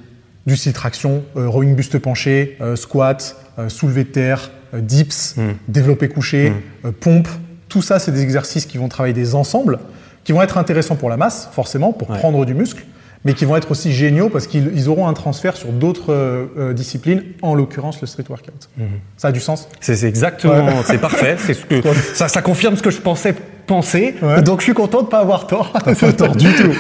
du 0.47 0.57
style 0.57 0.75
traction, 0.75 1.25
euh, 1.37 1.49
rowing 1.49 1.75
buste 1.75 1.99
penché, 1.99 2.59
squat, 2.75 3.37
soulevé 3.68 4.04
de 4.04 4.09
terre, 4.09 4.50
dips, 4.75 5.35
Mm. 5.37 5.43
développé 5.69 6.09
couché, 6.09 6.53
euh, 6.85 6.91
pompe. 6.99 7.29
Tout 7.69 7.83
ça, 7.83 7.99
c'est 7.99 8.13
des 8.13 8.23
exercices 8.23 8.67
qui 8.67 8.79
vont 8.79 8.89
travailler 8.89 9.15
des 9.15 9.35
ensembles, 9.35 9.79
qui 10.25 10.33
vont 10.33 10.43
être 10.43 10.59
intéressants 10.59 10.97
pour 10.97 11.09
la 11.11 11.17
masse, 11.17 11.49
forcément, 11.53 11.93
pour 11.93 12.11
Ouais. 12.11 12.19
prendre 12.19 12.45
du 12.47 12.55
muscle, 12.55 12.85
mais 13.25 13.35
qui 13.35 13.45
vont 13.45 13.57
être 13.57 13.71
aussi 13.71 13.93
géniaux 13.93 14.29
parce 14.31 14.47
qu'ils 14.47 14.71
ils 14.75 14.89
auront 14.89 15.09
un 15.09 15.13
transfert 15.13 15.57
sur 15.57 15.73
d'autres 15.73 16.13
euh, 16.13 16.47
euh, 16.59 16.73
disciplines, 16.73 17.23
en 17.43 17.55
l'occurrence 17.55 18.01
le 18.01 18.07
street 18.07 18.25
workout. 18.29 18.69
Ça 19.17 19.29
a 19.29 19.33
du 19.33 19.41
sens? 19.41 19.69
C'est 19.81 20.05
exactement, 20.05 20.83
c'est 20.85 20.99
parfait. 20.99 21.37
C'est 21.39 21.55
ce 21.55 21.65
que 21.67 21.83
ça, 22.15 22.29
ça 22.29 22.43
confirme 22.43 22.77
ce 22.77 22.83
que 22.83 22.91
je 22.91 23.01
pensais 23.01 23.35
Ouais. 24.23 24.43
Donc 24.43 24.59
je 24.61 24.65
suis 24.65 24.75
content 24.75 25.03
de 25.03 25.07
pas 25.09 25.21
avoir 25.21 25.47
tort. 25.47 25.73
Pas 25.85 26.13
tort 26.13 26.35
du 26.37 26.53
tout. 26.55 26.73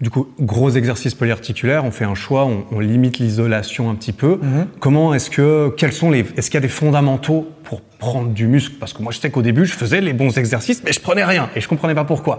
Du 0.00 0.10
coup, 0.10 0.28
gros 0.40 0.70
exercice 0.70 1.14
polyarticulaire, 1.14 1.84
on 1.84 1.90
fait 1.90 2.04
un 2.04 2.14
choix, 2.14 2.44
on, 2.44 2.64
on 2.72 2.80
limite 2.80 3.18
l'isolation 3.18 3.88
un 3.90 3.94
petit 3.94 4.12
peu. 4.12 4.38
Comment 4.80 5.14
est-ce 5.14 5.30
que, 5.30 5.72
quels 5.76 5.92
sont 5.92 6.10
les, 6.10 6.24
est-ce 6.36 6.50
qu'il 6.50 6.54
y 6.54 6.58
a 6.58 6.60
des 6.62 6.68
fondamentaux 6.68 7.48
pour 7.64 7.80
prendre 7.80 8.28
du 8.30 8.46
muscle? 8.46 8.74
Parce 8.78 8.92
que 8.92 9.02
moi, 9.02 9.12
je 9.12 9.18
sais 9.18 9.30
qu'au 9.30 9.42
début, 9.42 9.66
je 9.66 9.72
faisais 9.72 10.00
les 10.00 10.12
bons 10.12 10.36
exercices, 10.38 10.82
mais 10.84 10.92
je 10.92 11.00
prenais 11.00 11.24
rien 11.24 11.48
et 11.56 11.60
je 11.60 11.68
comprenais 11.68 11.94
pas 11.94 12.04
pourquoi. 12.04 12.38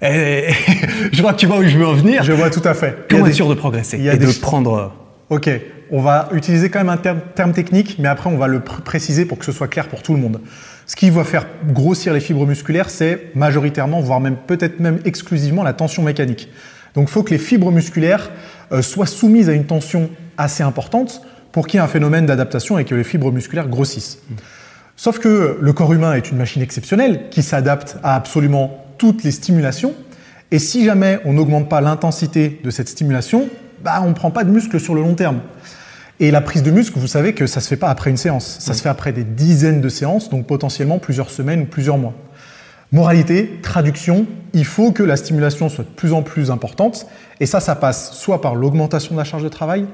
Et 0.00 0.48
je 1.12 1.20
vois 1.22 1.32
que 1.32 1.38
tu 1.38 1.46
vois 1.46 1.58
où 1.58 1.64
je 1.64 1.76
veux 1.78 1.86
en 1.86 1.94
venir. 1.94 2.22
Je 2.22 2.32
vois 2.32 2.50
tout 2.50 2.62
à 2.64 2.74
fait. 2.74 3.06
Comment 3.10 3.24
des- 3.24 3.30
être 3.30 3.36
sûr 3.36 3.48
de 3.48 3.54
progresser 3.54 3.98
il 3.98 4.04
y 4.04 4.08
a 4.10 4.14
et 4.14 4.18
des 4.18 4.26
de 4.26 4.32
prendre 4.40 4.92
Ok, 5.30 5.50
on 5.90 6.00
va 6.00 6.28
utiliser 6.32 6.70
quand 6.70 6.78
même 6.78 6.88
un 6.88 6.96
terme, 6.96 7.20
terme 7.34 7.52
technique, 7.52 7.96
mais 7.98 8.08
après 8.08 8.30
on 8.30 8.38
va 8.38 8.46
le 8.46 8.60
pr- 8.60 8.80
préciser 8.82 9.26
pour 9.26 9.38
que 9.38 9.44
ce 9.44 9.52
soit 9.52 9.68
clair 9.68 9.88
pour 9.88 10.02
tout 10.02 10.14
le 10.14 10.20
monde. 10.20 10.40
Ce 10.88 10.96
qui 10.96 11.10
va 11.10 11.22
faire 11.22 11.46
grossir 11.66 12.14
les 12.14 12.20
fibres 12.20 12.46
musculaires, 12.46 12.88
c'est 12.88 13.30
majoritairement, 13.34 14.00
voire 14.00 14.20
même 14.20 14.36
peut-être 14.36 14.80
même 14.80 14.98
exclusivement 15.04 15.62
la 15.62 15.74
tension 15.74 16.02
mécanique. 16.02 16.48
Donc 16.94 17.08
il 17.08 17.12
faut 17.12 17.22
que 17.22 17.30
les 17.30 17.38
fibres 17.38 17.70
musculaires 17.70 18.30
euh, 18.72 18.80
soient 18.80 19.06
soumises 19.06 19.50
à 19.50 19.52
une 19.52 19.66
tension 19.66 20.08
assez 20.38 20.62
importante 20.62 21.20
pour 21.52 21.66
qu'il 21.66 21.76
y 21.76 21.80
ait 21.80 21.84
un 21.84 21.88
phénomène 21.88 22.24
d'adaptation 22.24 22.78
et 22.78 22.86
que 22.86 22.94
les 22.94 23.04
fibres 23.04 23.30
musculaires 23.30 23.68
grossissent. 23.68 24.18
Sauf 24.96 25.18
que 25.18 25.58
le 25.60 25.72
corps 25.74 25.92
humain 25.92 26.14
est 26.14 26.30
une 26.30 26.38
machine 26.38 26.62
exceptionnelle 26.62 27.28
qui 27.30 27.42
s'adapte 27.42 27.98
à 28.02 28.16
absolument 28.16 28.84
toutes 28.96 29.24
les 29.24 29.30
stimulations. 29.30 29.94
Et 30.50 30.58
si 30.58 30.86
jamais 30.86 31.20
on 31.26 31.34
n'augmente 31.34 31.68
pas 31.68 31.82
l'intensité 31.82 32.60
de 32.64 32.70
cette 32.70 32.88
stimulation, 32.88 33.50
bah, 33.84 34.00
on 34.02 34.08
ne 34.08 34.14
prend 34.14 34.30
pas 34.30 34.42
de 34.42 34.50
muscle 34.50 34.80
sur 34.80 34.94
le 34.94 35.02
long 35.02 35.14
terme. 35.14 35.40
Et 36.20 36.30
la 36.32 36.40
prise 36.40 36.64
de 36.64 36.70
muscle, 36.70 36.98
vous 36.98 37.06
savez 37.06 37.32
que 37.32 37.46
ça 37.46 37.60
se 37.60 37.68
fait 37.68 37.76
pas 37.76 37.90
après 37.90 38.10
une 38.10 38.16
séance. 38.16 38.56
Ça 38.58 38.74
se 38.74 38.82
fait 38.82 38.88
après 38.88 39.12
des 39.12 39.24
dizaines 39.24 39.80
de 39.80 39.88
séances, 39.88 40.30
donc 40.30 40.46
potentiellement 40.46 40.98
plusieurs 40.98 41.30
semaines 41.30 41.62
ou 41.62 41.66
plusieurs 41.66 41.96
mois. 41.96 42.14
Moralité, 42.90 43.60
traduction, 43.62 44.26
il 44.54 44.64
faut 44.64 44.92
que 44.92 45.02
la 45.02 45.16
stimulation 45.16 45.68
soit 45.68 45.84
de 45.84 45.90
plus 45.90 46.12
en 46.12 46.22
plus 46.22 46.50
importante. 46.50 47.06
Et 47.38 47.46
ça, 47.46 47.60
ça 47.60 47.76
passe 47.76 48.12
soit 48.14 48.40
par 48.40 48.54
l'augmentation 48.54 49.14
de 49.14 49.18
la 49.18 49.24
charge 49.24 49.44
de 49.44 49.48
travail, 49.48 49.86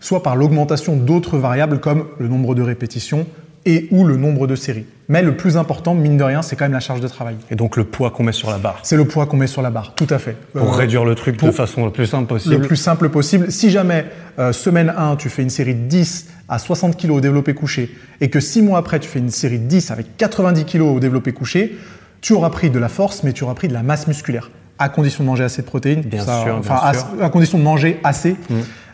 soit 0.00 0.22
par 0.22 0.36
l'augmentation 0.36 0.96
d'autres 0.96 1.38
variables 1.38 1.80
comme 1.80 2.06
le 2.18 2.28
nombre 2.28 2.54
de 2.54 2.62
répétitions, 2.62 3.26
et 3.64 3.86
ou 3.90 4.04
le 4.04 4.16
nombre 4.16 4.46
de 4.46 4.56
séries. 4.56 4.86
Mais 5.08 5.22
le 5.22 5.36
plus 5.36 5.56
important, 5.56 5.94
mine 5.94 6.16
de 6.16 6.24
rien, 6.24 6.42
c'est 6.42 6.56
quand 6.56 6.64
même 6.64 6.72
la 6.72 6.80
charge 6.80 7.00
de 7.00 7.08
travail. 7.08 7.36
Et 7.50 7.54
donc 7.54 7.76
le 7.76 7.84
poids 7.84 8.10
qu'on 8.10 8.22
met 8.22 8.32
sur 8.32 8.50
la 8.50 8.58
barre. 8.58 8.78
C'est 8.82 8.96
le 8.96 9.04
poids 9.04 9.26
qu'on 9.26 9.36
met 9.36 9.46
sur 9.46 9.62
la 9.62 9.70
barre, 9.70 9.94
tout 9.94 10.06
à 10.10 10.18
fait. 10.18 10.36
Pour 10.54 10.72
Euh, 10.72 10.76
réduire 10.76 11.04
le 11.04 11.14
truc 11.14 11.38
de 11.42 11.50
façon 11.50 11.84
la 11.84 11.90
plus 11.90 12.06
simple 12.06 12.26
possible. 12.26 12.54
le 12.56 12.62
plus 12.66 12.76
simple 12.76 13.08
possible. 13.08 13.52
Si 13.52 13.70
jamais, 13.70 14.06
euh, 14.38 14.52
semaine 14.52 14.92
1, 14.96 15.16
tu 15.16 15.28
fais 15.28 15.42
une 15.42 15.50
série 15.50 15.74
de 15.74 15.80
10 15.86 16.28
à 16.48 16.58
60 16.58 16.96
kg 16.96 17.10
au 17.10 17.20
développé 17.20 17.54
couché, 17.54 17.94
et 18.20 18.30
que 18.30 18.40
6 18.40 18.62
mois 18.62 18.78
après, 18.78 19.00
tu 19.00 19.08
fais 19.08 19.18
une 19.18 19.30
série 19.30 19.58
de 19.58 19.66
10 19.66 19.90
avec 19.90 20.16
90 20.16 20.64
kg 20.64 20.80
au 20.82 21.00
développé 21.00 21.32
couché, 21.32 21.76
tu 22.20 22.32
auras 22.32 22.50
pris 22.50 22.70
de 22.70 22.78
la 22.78 22.88
force, 22.88 23.22
mais 23.22 23.32
tu 23.32 23.44
auras 23.44 23.54
pris 23.54 23.68
de 23.68 23.74
la 23.74 23.82
masse 23.82 24.06
musculaire, 24.06 24.50
à 24.78 24.88
condition 24.88 25.24
de 25.24 25.28
manger 25.28 25.44
assez 25.44 25.62
de 25.62 25.66
protéines. 25.66 26.02
Bien 26.02 26.24
Ça, 26.24 26.42
sûr, 26.44 26.56
Enfin, 26.56 26.74
bien 26.74 26.82
à, 26.84 26.94
sûr. 26.94 27.06
à 27.22 27.28
condition 27.30 27.58
de 27.58 27.64
manger 27.64 28.00
assez. 28.04 28.36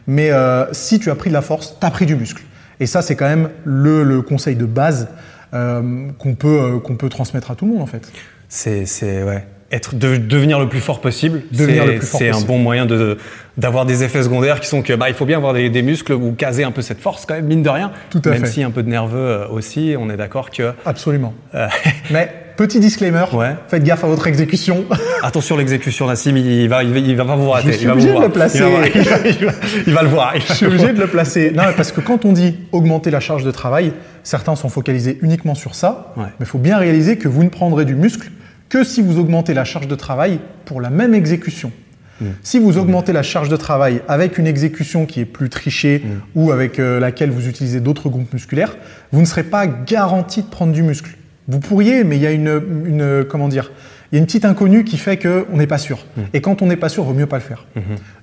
Mais 0.07 0.31
euh, 0.31 0.65
si 0.73 0.99
tu 0.99 1.11
as 1.11 1.15
pris 1.15 1.29
de 1.31 1.35
la 1.35 1.43
force, 1.43 1.77
tu 1.79 1.87
as 1.87 1.91
pris 1.91 2.07
du 2.07 2.17
muscle. 2.17 2.43
Et 2.81 2.87
ça, 2.87 3.03
c'est 3.03 3.17
quand 3.17 3.29
même 3.29 3.51
le, 3.65 4.21
conseil 4.23 4.57
de 4.57 4.67
base 4.67 5.09
euh, 5.55 6.09
qu'on 6.19 6.35
peut, 6.35 6.81
euh, 6.87 6.95
peut 6.95 7.09
transmettre 7.09 7.51
à 7.51 7.55
tout 7.55 7.67
le 7.67 7.73
monde, 7.73 7.83
en 7.83 7.87
fait. 7.87 8.11
C'est, 8.49 8.87
c'est, 8.87 9.23
ouais. 9.23 9.47
Être, 9.71 9.95
de, 9.97 10.17
devenir 10.17 10.59
le 10.59 10.67
plus 10.67 10.81
fort 10.81 11.03
possible, 11.03 11.43
c'est, 11.53 12.31
un 12.31 12.41
bon 12.41 12.57
moyen 12.59 12.87
de, 12.87 13.19
d'avoir 13.59 13.85
des 13.85 14.03
effets 14.03 14.23
secondaires 14.23 14.61
qui 14.61 14.67
sont 14.67 14.81
que, 14.81 14.95
bah, 14.95 15.11
il 15.11 15.15
faut 15.15 15.27
bien 15.27 15.37
avoir 15.37 15.53
des, 15.53 15.69
des 15.69 15.83
muscles 15.83 16.15
ou 16.15 16.33
caser 16.33 16.65
un 16.65 16.71
peu 16.71 16.81
cette 16.81 17.01
force 17.01 17.27
quand 17.27 17.35
même, 17.35 17.45
mine 17.45 17.63
de 17.63 17.69
rien. 17.69 17.93
Tout 18.09 18.23
à 18.25 18.31
même 18.31 18.47
fait. 18.47 18.51
si 18.51 18.63
un 18.63 18.71
peu 18.71 18.83
de 18.83 18.89
nerveux 18.89 19.19
euh, 19.19 19.49
aussi, 19.49 19.95
on 19.99 20.09
est 20.09 20.17
d'accord 20.17 20.51
que, 20.51 20.73
Absolument. 20.87 21.35
euh, 21.55 21.69
Mais 22.11 22.33
petit 22.57 22.81
disclaimer, 22.81 23.25
Ouais. 23.35 23.57
faites 23.69 23.85
gaffe 23.85 24.05
à 24.05 24.07
votre 24.07 24.27
exécution. 24.27 24.87
attention 25.23 25.55
l'exécution 25.59 26.07
Nassim, 26.07 26.35
il 26.39 26.67
va, 26.71 26.83
il 26.83 26.91
va, 26.95 26.99
il 27.01 27.15
va 27.15 27.25
pas 27.27 27.37
vous 27.37 27.51
rater. 27.51 27.73
suis 27.73 27.83
il 27.83 27.87
va 27.89 27.93
obligé 27.93 28.09
vous 28.09 28.15
de 28.15 28.19
voir. 28.21 28.29
le 28.29 28.33
placer. 28.33 28.59
Il 28.59 28.65
va, 28.65 28.71
voir. 28.71 28.87
Il 28.87 29.03
va- 29.03 29.29
il 29.29 29.45
va- 29.45 29.53
il 29.87 29.93
va 29.93 30.03
le 30.03 30.09
voir. 30.09 30.33
il 30.35 30.41
Je 30.49 30.53
suis 30.55 30.65
obligé 30.67 30.85
voir. 30.85 30.95
de 30.95 31.01
le 31.01 31.09
placer. 31.09 31.51
Non, 31.55 31.65
parce 31.77 31.93
que 31.93 32.01
quand 32.01 32.25
on 32.25 32.33
dit 32.33 32.57
augmenter 32.73 33.11
la 33.11 33.21
charge 33.21 33.45
de 33.45 33.51
travail, 33.51 33.93
certains 34.23 34.57
sont 34.57 34.71
focalisés 34.71 35.19
uniquement 35.21 35.55
sur 35.55 35.75
ça. 35.75 36.15
Ouais. 36.17 36.23
Mais 36.25 36.47
il 36.47 36.47
faut 36.47 36.57
bien 36.59 36.79
réaliser 36.79 37.19
que 37.19 37.29
vous 37.29 37.45
ne 37.45 37.51
prendrez 37.51 37.85
du 37.85 37.95
muscle 37.95 38.31
que 38.69 38.85
si 38.85 39.03
vous 39.03 39.19
augmentez 39.19 39.55
la 39.55 39.65
charge 39.65 39.89
de 39.89 39.95
travail 39.95 40.41
pour 40.65 40.81
la 40.81 40.91
même 40.91 41.15
exécution. 41.15 41.73
Mm. 42.21 42.27
Si 42.43 42.59
vous 42.59 42.77
augmentez 42.79 43.13
la 43.13 43.23
charge 43.23 43.49
de 43.49 43.57
travail 43.57 44.03
avec 44.09 44.39
une 44.39 44.47
exécution 44.47 45.07
qui 45.07 45.21
est 45.21 45.25
plus 45.25 45.49
trichée 45.49 46.03
Mm. 46.05 46.09
ou 46.35 46.51
avec 46.53 46.79
euh, 46.79 46.99
laquelle 47.01 47.31
vous 47.31 47.49
utilisez 47.49 47.81
d'autres 47.81 48.09
groupes 48.09 48.33
musculaires, 48.33 48.77
vous 49.13 49.21
ne 49.21 49.27
serez 49.27 49.45
pas 49.45 49.67
garanti 49.67 50.43
de 50.43 50.49
prendre 50.49 50.73
du 50.73 50.83
muscle. 50.83 51.17
Vous 51.47 51.61
pourriez, 51.61 52.05
mais 52.05 52.17
il 52.17 52.23
y 52.23 52.27
a 52.27 52.31
une, 52.33 52.61
une- 52.87 53.25
comment 53.29 53.49
dire, 53.49 53.71
il 54.11 54.17
y 54.17 54.19
a 54.19 54.21
une 54.21 54.27
petite 54.27 54.45
inconnue 54.45 54.85
qui 54.85 54.99
fait 54.99 55.17
qu'on 55.19 55.57
n'est 55.57 55.67
pas 55.67 55.79
sûr. 55.79 56.05
Mm. 56.17 56.21
Et 56.35 56.41
quand 56.41 56.61
on 56.63 56.67
n'est 56.67 56.77
pas 56.77 56.89
sûr, 56.89 57.05
il 57.05 57.07
vaut 57.07 57.15
mieux 57.15 57.27
pas 57.27 57.37
le 57.37 57.43
faire. 57.43 57.67
Mm-hmm. 57.77 57.81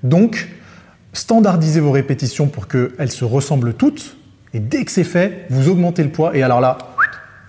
Donc, 0.10 0.50
standardisez 1.14 1.80
vos 1.80 1.92
répétitions 1.92 2.48
pour 2.48 2.68
qu'elles 2.68 3.12
se 3.12 3.26
ressemblent 3.26 3.74
toutes. 3.74 4.18
Et 4.54 4.60
dès 4.60 4.86
que 4.86 4.92
c'est 4.92 5.04
fait, 5.04 5.46
vous 5.50 5.70
augmentez 5.70 6.04
le 6.04 6.10
poids. 6.10 6.36
Et 6.36 6.44
alors 6.44 6.62
là, 6.62 6.78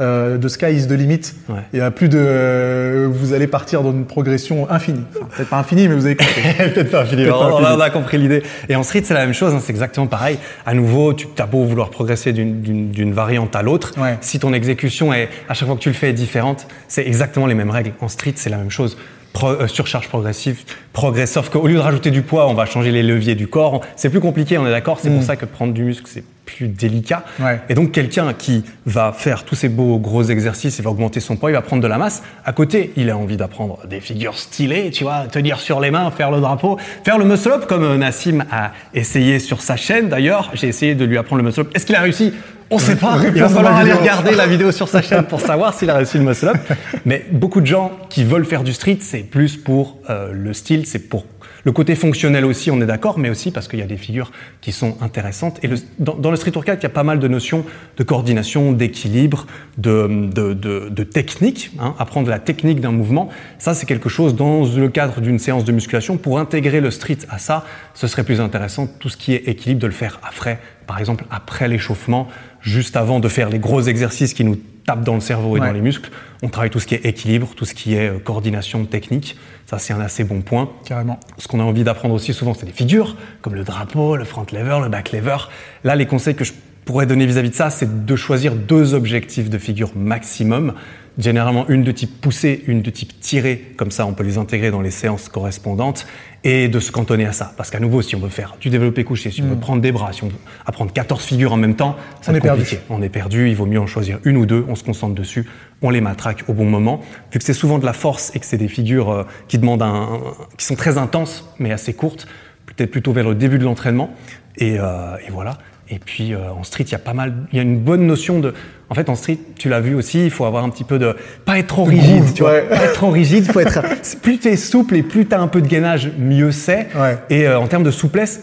euh, 0.00 0.36
de 0.38 0.48
sky 0.48 0.72
is 0.74 0.86
the 0.86 0.92
limit. 0.92 1.20
Ouais. 1.48 1.60
Il 1.72 1.78
y 1.78 1.82
a 1.82 1.90
plus 1.90 2.08
de, 2.08 2.18
euh, 2.20 3.08
vous 3.10 3.32
allez 3.32 3.46
partir 3.46 3.82
dans 3.82 3.92
une 3.92 4.04
progression 4.04 4.70
infinie. 4.70 5.02
Enfin, 5.16 5.26
peut-être 5.34 5.48
pas 5.50 5.58
infinie, 5.58 5.88
mais 5.88 5.94
vous 5.94 6.06
avez 6.06 6.16
compris. 6.16 6.42
Peut-être 6.74 6.90
pas 6.90 7.04
fini. 7.04 7.22
Peut-être 7.24 7.36
On, 7.40 7.54
on 7.60 7.64
a, 7.64 7.76
on 7.76 7.80
a 7.80 7.90
compris 7.90 8.18
l'idée. 8.18 8.42
Et 8.68 8.76
en 8.76 8.82
street, 8.82 9.02
c'est 9.04 9.14
la 9.14 9.24
même 9.24 9.34
chose. 9.34 9.54
hein, 9.54 9.60
c'est 9.62 9.72
exactement 9.72 10.06
pareil. 10.06 10.38
À 10.66 10.74
nouveau, 10.74 11.12
tu 11.14 11.26
as 11.38 11.46
beau 11.46 11.64
vouloir 11.64 11.90
progresser 11.90 12.32
d'une- 12.32 13.12
variante 13.12 13.56
à 13.56 13.62
l'autre. 13.62 13.92
Ouais. 13.98 14.18
Si 14.20 14.38
ton 14.38 14.52
exécution 14.52 15.12
est, 15.14 15.28
à 15.48 15.54
chaque 15.54 15.66
fois 15.68 15.76
que 15.76 15.82
tu 15.82 15.88
le 15.88 15.94
fais, 15.94 16.10
est 16.10 16.14
différente, 16.14 16.66
c'est 16.88 17.06
exactement 17.06 17.46
les 17.46 17.54
mêmes 17.54 17.70
règles. 17.70 17.92
En 18.00 18.08
street, 18.08 18.34
c'est 18.36 18.50
la 18.50 18.56
même 18.58 18.70
chose. 18.70 18.96
Pro- 19.32 19.48
euh, 19.50 19.66
surcharge 19.66 20.08
progressive, 20.08 20.60
progrès. 20.92 21.26
Sauf 21.26 21.50
qu'au 21.50 21.66
lieu 21.66 21.74
de 21.74 21.78
rajouter 21.80 22.10
du 22.10 22.22
poids, 22.22 22.48
on 22.48 22.54
va 22.54 22.64
changer 22.66 22.90
les 22.90 23.02
leviers 23.02 23.34
du 23.34 23.46
corps. 23.48 23.82
C'est 23.96 24.08
plus 24.10 24.20
compliqué, 24.20 24.56
on 24.58 24.66
est 24.66 24.70
d'accord. 24.70 24.98
C'est 25.00 25.10
pour 25.10 25.22
ça 25.22 25.36
que 25.36 25.44
prendre 25.46 25.72
du 25.74 25.84
muscle, 25.84 26.06
c'est 26.06 26.24
plus 26.46 26.68
délicat. 26.68 27.24
Ouais. 27.40 27.60
Et 27.68 27.74
donc, 27.74 27.92
quelqu'un 27.92 28.32
qui 28.32 28.64
va 28.86 29.12
faire 29.12 29.44
tous 29.44 29.56
ces 29.56 29.68
beaux 29.68 29.98
gros 29.98 30.22
exercices, 30.22 30.78
il 30.78 30.82
va 30.82 30.90
augmenter 30.90 31.20
son 31.20 31.36
poids, 31.36 31.50
il 31.50 31.54
va 31.54 31.60
prendre 31.60 31.82
de 31.82 31.88
la 31.88 31.98
masse. 31.98 32.22
À 32.44 32.52
côté, 32.52 32.92
il 32.96 33.10
a 33.10 33.18
envie 33.18 33.36
d'apprendre 33.36 33.80
des 33.86 34.00
figures 34.00 34.38
stylées, 34.38 34.90
tu 34.90 35.04
vois, 35.04 35.26
tenir 35.30 35.58
sur 35.58 35.80
les 35.80 35.90
mains, 35.90 36.10
faire 36.10 36.30
le 36.30 36.40
drapeau, 36.40 36.78
faire 37.04 37.18
le 37.18 37.24
muscle 37.24 37.50
up, 37.50 37.66
comme 37.66 37.82
euh, 37.82 37.98
Nassim 37.98 38.44
a 38.50 38.72
essayé 38.94 39.38
sur 39.38 39.60
sa 39.60 39.76
chaîne 39.76 40.08
d'ailleurs. 40.08 40.50
J'ai 40.54 40.68
essayé 40.68 40.94
de 40.94 41.04
lui 41.04 41.18
apprendre 41.18 41.42
le 41.42 41.46
muscle 41.46 41.60
up. 41.60 41.70
Est-ce 41.74 41.84
qu'il 41.84 41.96
a 41.96 42.00
réussi? 42.00 42.32
On 42.70 42.78
sait 42.78 42.96
pas. 42.96 43.18
Il 43.22 43.40
va 43.40 43.48
falloir 43.48 43.76
aller 43.76 43.92
regarder 43.92 44.34
la 44.34 44.46
vidéo 44.46 44.72
sur 44.72 44.88
sa 44.88 45.00
chaîne 45.00 45.24
pour 45.24 45.40
savoir 45.40 45.74
s'il 45.74 45.88
a 45.90 45.94
réussi 45.94 46.18
le 46.18 46.24
muscle 46.24 46.48
up. 46.48 46.56
Mais 47.04 47.24
beaucoup 47.30 47.60
de 47.60 47.66
gens 47.66 47.92
qui 48.08 48.24
veulent 48.24 48.44
faire 48.44 48.64
du 48.64 48.72
street, 48.72 48.98
c'est 49.00 49.18
plus 49.22 49.56
pour 49.56 49.98
euh, 50.10 50.32
le 50.32 50.52
style, 50.52 50.86
c'est 50.86 51.08
pour 51.08 51.24
le 51.66 51.72
côté 51.72 51.96
fonctionnel 51.96 52.44
aussi, 52.44 52.70
on 52.70 52.80
est 52.80 52.86
d'accord, 52.86 53.18
mais 53.18 53.28
aussi 53.28 53.50
parce 53.50 53.66
qu'il 53.66 53.80
y 53.80 53.82
a 53.82 53.86
des 53.86 53.96
figures 53.96 54.30
qui 54.60 54.70
sont 54.70 54.96
intéressantes. 55.00 55.58
Et 55.64 55.70
dans, 55.98 56.30
le 56.30 56.36
street 56.36 56.52
workout, 56.54 56.76
il 56.78 56.84
y 56.84 56.86
a 56.86 56.90
pas 56.90 57.02
mal 57.02 57.18
de 57.18 57.26
notions 57.26 57.64
de 57.96 58.04
coordination, 58.04 58.70
d'équilibre, 58.70 59.48
de, 59.76 61.02
technique, 61.02 61.72
hein, 61.80 61.96
apprendre 61.98 62.30
la 62.30 62.38
technique 62.38 62.80
d'un 62.80 62.92
mouvement. 62.92 63.30
Ça, 63.58 63.74
c'est 63.74 63.84
quelque 63.84 64.08
chose 64.08 64.36
dans 64.36 64.64
le 64.64 64.88
cadre 64.88 65.20
d'une 65.20 65.40
séance 65.40 65.64
de 65.64 65.72
musculation. 65.72 66.18
Pour 66.18 66.38
intégrer 66.38 66.80
le 66.80 66.92
street 66.92 67.18
à 67.30 67.38
ça, 67.38 67.64
ce 67.94 68.06
serait 68.06 68.22
plus 68.22 68.40
intéressant, 68.40 68.86
tout 68.86 69.08
ce 69.08 69.16
qui 69.16 69.34
est 69.34 69.48
équilibre, 69.48 69.80
de 69.80 69.88
le 69.88 69.92
faire 69.92 70.20
après, 70.22 70.60
par 70.86 70.98
exemple 70.98 71.24
après 71.30 71.68
l'échauffement, 71.68 72.28
juste 72.60 72.96
avant 72.96 73.20
de 73.20 73.28
faire 73.28 73.48
les 73.48 73.58
gros 73.58 73.80
exercices 73.82 74.34
qui 74.34 74.44
nous 74.44 74.56
tapent 74.86 75.02
dans 75.04 75.14
le 75.14 75.20
cerveau 75.20 75.56
et 75.56 75.60
Ouais. 75.60 75.66
dans 75.66 75.72
les 75.72 75.80
muscles. 75.80 76.10
On 76.42 76.48
travaille 76.48 76.70
tout 76.70 76.78
ce 76.80 76.86
qui 76.86 76.94
est 76.94 77.04
équilibre, 77.06 77.48
tout 77.56 77.64
ce 77.64 77.74
qui 77.74 77.94
est 77.94 78.08
euh, 78.08 78.18
coordination 78.18 78.84
technique. 78.84 79.36
Ça, 79.66 79.78
c'est 79.78 79.92
un 79.92 80.00
assez 80.00 80.22
bon 80.22 80.42
point. 80.42 80.70
Carrément. 80.84 81.18
Ce 81.38 81.48
qu'on 81.48 81.58
a 81.58 81.64
envie 81.64 81.82
d'apprendre 81.82 82.14
aussi 82.14 82.32
souvent, 82.32 82.54
c'est 82.54 82.66
des 82.66 82.72
figures, 82.72 83.16
comme 83.42 83.54
le 83.54 83.64
drapeau, 83.64 84.14
le 84.16 84.24
front 84.24 84.46
lever, 84.52 84.78
le 84.82 84.88
back 84.88 85.10
lever. 85.12 85.38
Là, 85.82 85.96
les 85.96 86.06
conseils 86.06 86.36
que 86.36 86.44
je 86.44 86.52
pourrais 86.86 87.04
donner 87.06 87.26
vis-à-vis 87.26 87.50
de 87.50 87.54
ça, 87.54 87.68
c'est 87.68 88.06
de 88.06 88.16
choisir 88.16 88.54
deux 88.54 88.94
objectifs 88.94 89.50
de 89.50 89.58
figure 89.58 89.90
maximum. 89.94 90.72
Généralement, 91.18 91.66
une 91.68 91.82
de 91.82 91.92
type 91.92 92.20
poussé, 92.20 92.62
une 92.66 92.82
de 92.82 92.90
type 92.90 93.18
tiré. 93.20 93.72
Comme 93.78 93.90
ça, 93.90 94.06
on 94.06 94.12
peut 94.12 94.22
les 94.22 94.36
intégrer 94.38 94.70
dans 94.70 94.82
les 94.82 94.90
séances 94.90 95.28
correspondantes 95.30 96.06
et 96.44 96.68
de 96.68 96.78
se 96.78 96.92
cantonner 96.92 97.24
à 97.24 97.32
ça. 97.32 97.54
Parce 97.56 97.70
qu'à 97.70 97.80
nouveau, 97.80 98.02
si 98.02 98.14
on 98.14 98.20
veut 98.20 98.28
faire 98.28 98.56
du 98.60 98.68
développé 98.68 99.02
couché, 99.02 99.30
si 99.30 99.40
on 99.42 99.46
veut 99.46 99.56
prendre 99.56 99.80
des 99.82 99.92
bras, 99.92 100.12
si 100.12 100.22
on 100.24 100.28
veut 100.28 100.34
apprendre 100.66 100.92
14 100.92 101.24
figures 101.24 101.54
en 101.54 101.56
même 101.56 101.74
temps, 101.74 101.96
ça 102.20 102.32
On 102.32 102.34
est 102.34 102.40
perdu. 102.40 102.60
compliqué. 102.62 102.82
On 102.90 103.02
est 103.02 103.08
perdu, 103.08 103.48
il 103.48 103.56
vaut 103.56 103.64
mieux 103.66 103.80
en 103.80 103.86
choisir 103.86 104.18
une 104.24 104.36
ou 104.36 104.44
deux, 104.46 104.64
on 104.68 104.74
se 104.76 104.84
concentre 104.84 105.14
dessus, 105.14 105.46
on 105.80 105.88
les 105.90 106.02
matraque 106.02 106.44
au 106.48 106.52
bon 106.52 106.66
moment. 106.66 107.00
Vu 107.32 107.38
que 107.38 107.44
c'est 107.44 107.54
souvent 107.54 107.78
de 107.78 107.86
la 107.86 107.94
force 107.94 108.30
et 108.36 108.38
que 108.38 108.44
c'est 108.46 108.58
des 108.58 108.68
figures 108.68 109.10
euh, 109.10 109.24
qui 109.48 109.58
demandent 109.58 109.82
un, 109.82 109.86
un- 109.86 110.20
qui 110.58 110.66
sont 110.66 110.76
très 110.76 110.98
intenses 110.98 111.48
mais 111.58 111.72
assez 111.72 111.94
courtes, 111.94 112.28
peut-être 112.66 112.90
plutôt 112.90 113.12
vers 113.12 113.26
le 113.26 113.34
début 113.34 113.58
de 113.58 113.64
l'entraînement. 113.64 114.10
Et, 114.58 114.76
euh, 114.78 115.16
et 115.26 115.30
voilà. 115.30 115.56
Et 115.88 115.98
puis 115.98 116.34
euh, 116.34 116.50
en 116.50 116.64
street, 116.64 116.84
il 116.84 116.92
y 116.92 116.96
a 116.96 117.00
pas 117.00 117.14
mal, 117.14 117.32
il 117.52 117.56
y 117.56 117.58
a 117.58 117.62
une 117.62 117.78
bonne 117.78 118.06
notion 118.06 118.40
de. 118.40 118.54
En 118.88 118.94
fait, 118.94 119.08
en 119.08 119.14
street, 119.14 119.38
tu 119.56 119.68
l'as 119.68 119.80
vu 119.80 119.94
aussi, 119.94 120.24
il 120.24 120.30
faut 120.30 120.44
avoir 120.44 120.64
un 120.64 120.70
petit 120.70 120.84
peu 120.84 120.98
de, 120.98 121.16
pas 121.44 121.58
être 121.58 121.68
trop 121.68 121.84
rigide, 121.84 122.18
groove, 122.18 122.34
tu 122.34 122.42
vois, 122.42 122.52
ouais. 122.52 122.68
pas 122.68 122.84
être 122.84 122.92
trop 122.94 123.10
rigide. 123.10 123.50
Faut 123.50 123.60
être. 123.60 123.82
plus 124.22 124.38
tu 124.38 124.48
es 124.48 124.56
souple 124.56 124.96
et 124.96 125.02
plus 125.02 125.26
tu 125.26 125.34
as 125.34 125.40
un 125.40 125.48
peu 125.48 125.60
de 125.60 125.66
gainage, 125.66 126.10
mieux 126.18 126.52
c'est. 126.52 126.88
Ouais. 126.94 127.18
Et 127.30 127.46
euh, 127.46 127.58
en 127.58 127.66
termes 127.66 127.84
de 127.84 127.90
souplesse, 127.90 128.42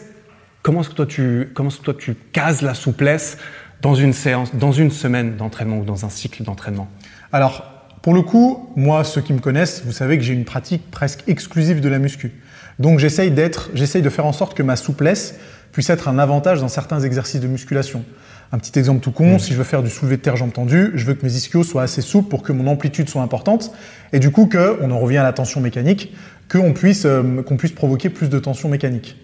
comment 0.62 0.82
est-ce 0.82 0.90
que 0.90 0.96
toi 0.96 1.06
tu, 1.06 1.50
comment 1.54 1.70
est-ce 1.70 1.80
que 1.80 1.86
toi 1.86 1.96
tu 1.98 2.16
cases 2.32 2.62
la 2.62 2.74
souplesse 2.74 3.38
dans 3.82 3.96
une 3.96 4.14
séance, 4.14 4.56
dans 4.56 4.72
une 4.72 4.92
semaine 4.92 5.36
d'entraînement 5.36 5.80
ou 5.80 5.86
dans 5.86 6.06
un 6.06 6.10
cycle 6.10 6.44
d'entraînement? 6.44 6.88
Alors, 7.32 7.66
pour 8.02 8.14
le 8.14 8.22
coup, 8.22 8.70
moi, 8.76 9.04
ceux 9.06 9.22
qui 9.22 9.34
me 9.34 9.40
connaissent, 9.40 9.84
vous 9.86 9.94
savez 9.94 10.18
que 10.18 10.24
j'ai 10.24 10.34
une 10.34 10.46
pratique 10.46 10.92
presque 10.92 11.24
exclusive 11.28 11.80
de 11.80 11.88
la 11.88 12.00
muscu. 12.00 12.34
Donc, 12.80 13.00
j'essaye 13.00 13.32
d'être, 13.32 13.70
j'essaye 13.74 14.02
de 14.02 14.10
faire 14.10 14.26
en 14.26 14.34
sorte 14.34 14.56
que 14.56 14.64
ma 14.64 14.76
souplesse 14.76 15.36
puisse 15.74 15.90
être 15.90 16.08
un 16.08 16.20
avantage 16.20 16.62
dans 16.62 16.70
certains 16.70 17.02
exercices 17.02 17.42
de 17.42 17.48
musculation. 17.48 18.06
Un 18.54 18.60
petit 18.60 18.78
exemple 18.78 19.02
tout 19.02 19.12
con, 19.12 19.40
si 19.40 19.52
je 19.52 19.58
veux 19.58 19.64
faire 19.64 19.82
du 19.82 19.90
soulevé 19.90 20.18
de 20.18 20.22
terre 20.22 20.38
jambes 20.38 20.54
tendues, 20.54 20.92
je 20.94 21.06
veux 21.06 21.16
que 21.16 21.26
mes 21.26 21.34
ischios 21.34 21.64
soient 21.64 21.82
assez 21.82 22.02
souples 22.02 22.30
pour 22.30 22.44
que 22.44 22.54
mon 22.54 22.68
amplitude 22.68 23.10
soit 23.10 23.24
importante, 23.24 23.74
et 24.14 24.20
du 24.20 24.30
coup 24.30 24.46
que, 24.46 24.78
on 24.82 24.92
en 24.92 25.00
revient 25.00 25.18
à 25.18 25.24
la 25.24 25.34
tension 25.34 25.60
mécanique, 25.60 26.14
qu'on 26.50 26.74
puisse, 26.74 27.06
euh, 27.06 27.42
qu'on 27.42 27.58
puisse 27.58 27.72
provoquer 27.72 28.10
plus 28.10 28.30
de 28.30 28.38
tension 28.38 28.70
mécanique. 28.70 29.18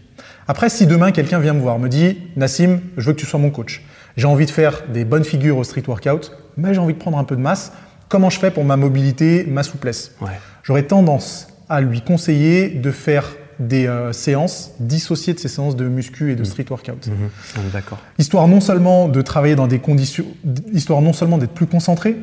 Après, 0.47 0.69
si 0.69 0.87
demain 0.87 1.11
quelqu'un 1.11 1.37
vient 1.37 1.53
me 1.53 1.61
voir, 1.61 1.77
me 1.77 1.87
dit 1.87 2.17
Nassim, 2.35 2.79
je 2.97 3.05
veux 3.05 3.13
que 3.13 3.19
tu 3.19 3.27
sois 3.27 3.39
mon 3.39 3.51
coach. 3.51 3.83
J'ai 4.17 4.25
envie 4.25 4.47
de 4.47 4.51
faire 4.51 4.83
des 4.91 5.05
bonnes 5.05 5.23
figures 5.23 5.57
au 5.57 5.63
street 5.63 5.83
workout, 5.87 6.31
mais 6.57 6.73
j'ai 6.73 6.79
envie 6.79 6.95
de 6.95 6.99
prendre 6.99 7.19
un 7.19 7.23
peu 7.23 7.35
de 7.35 7.41
masse. 7.41 7.71
Comment 8.09 8.31
je 8.31 8.39
fais 8.39 8.49
pour 8.49 8.65
ma 8.65 8.75
mobilité, 8.75 9.45
ma 9.47 9.61
souplesse? 9.61 10.15
Ouais. 10.19 10.29
J'aurais 10.63 10.83
tendance 10.83 11.47
à 11.69 11.81
lui 11.81 12.01
conseiller 12.01 12.69
de 12.69 12.89
faire 12.89 13.35
des 13.59 13.87
euh, 13.87 14.13
séances 14.13 14.71
dissociées 14.79 15.33
de 15.33 15.39
ces 15.39 15.49
séances 15.49 15.75
de 15.75 15.87
muscu 15.87 16.31
et 16.31 16.35
de 16.35 16.43
street 16.43 16.65
workout. 16.69 17.07
Est 17.07 17.73
d'accord. 17.73 17.99
Histoire 18.17 18.47
non 18.47 18.61
seulement 18.61 19.09
de 19.09 19.21
travailler 19.21 19.55
dans 19.55 19.67
des 19.67 19.79
conditions, 19.79 20.25
histoire 20.71 21.01
non 21.01 21.13
seulement 21.13 21.37
d'être 21.37 21.53
plus 21.53 21.67
concentré, 21.67 22.17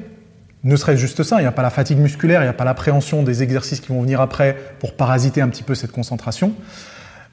ne 0.64 0.74
serait-ce 0.74 1.00
juste 1.00 1.22
ça, 1.22 1.36
il 1.38 1.42
n'y 1.42 1.46
a 1.46 1.52
pas 1.52 1.62
la 1.62 1.70
fatigue 1.70 1.98
musculaire, 1.98 2.40
il 2.40 2.44
n'y 2.44 2.50
a 2.50 2.54
pas 2.54 2.64
l'appréhension 2.64 3.22
des 3.22 3.42
exercices 3.42 3.80
qui 3.80 3.88
vont 3.88 4.00
venir 4.00 4.20
après 4.20 4.56
pour 4.80 4.94
parasiter 4.94 5.40
un 5.40 5.48
petit 5.48 5.62
peu 5.62 5.74
cette 5.74 5.92
concentration. 5.92 6.54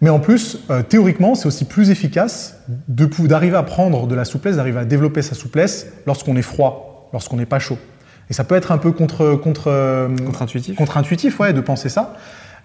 Mais 0.01 0.10
en 0.10 0.19
plus, 0.19 0.60
euh, 0.69 0.83
théoriquement, 0.83 1.33
c'est 1.33 1.48
aussi 1.48 1.65
plus 1.65 1.89
efficace 1.89 2.57
d'arriver 2.88 3.55
à 3.55 3.63
prendre 3.63 4.05
de 4.05 4.15
la 4.15 4.25
souplesse, 4.25 4.57
d'arriver 4.57 4.79
à 4.79 4.86
développer 4.86 5.22
sa 5.22 5.33
souplesse 5.33 5.88
lorsqu'on 6.05 6.36
est 6.36 6.41
froid, 6.43 7.10
lorsqu'on 7.13 7.38
n'est 7.38 7.45
pas 7.45 7.60
chaud. 7.60 7.77
Et 8.29 8.33
ça 8.33 8.43
peut 8.43 8.55
être 8.55 8.72
un 8.72 8.77
peu 8.77 8.91
contre, 8.91 9.36
contre, 9.36 9.67
euh, 9.67 10.10
Contre-intuitif 10.25 10.75
contre-intuitif 10.75 11.39
ouais, 11.39 11.53
de 11.53 11.62
penser 11.62 11.89
ça. 11.89 12.17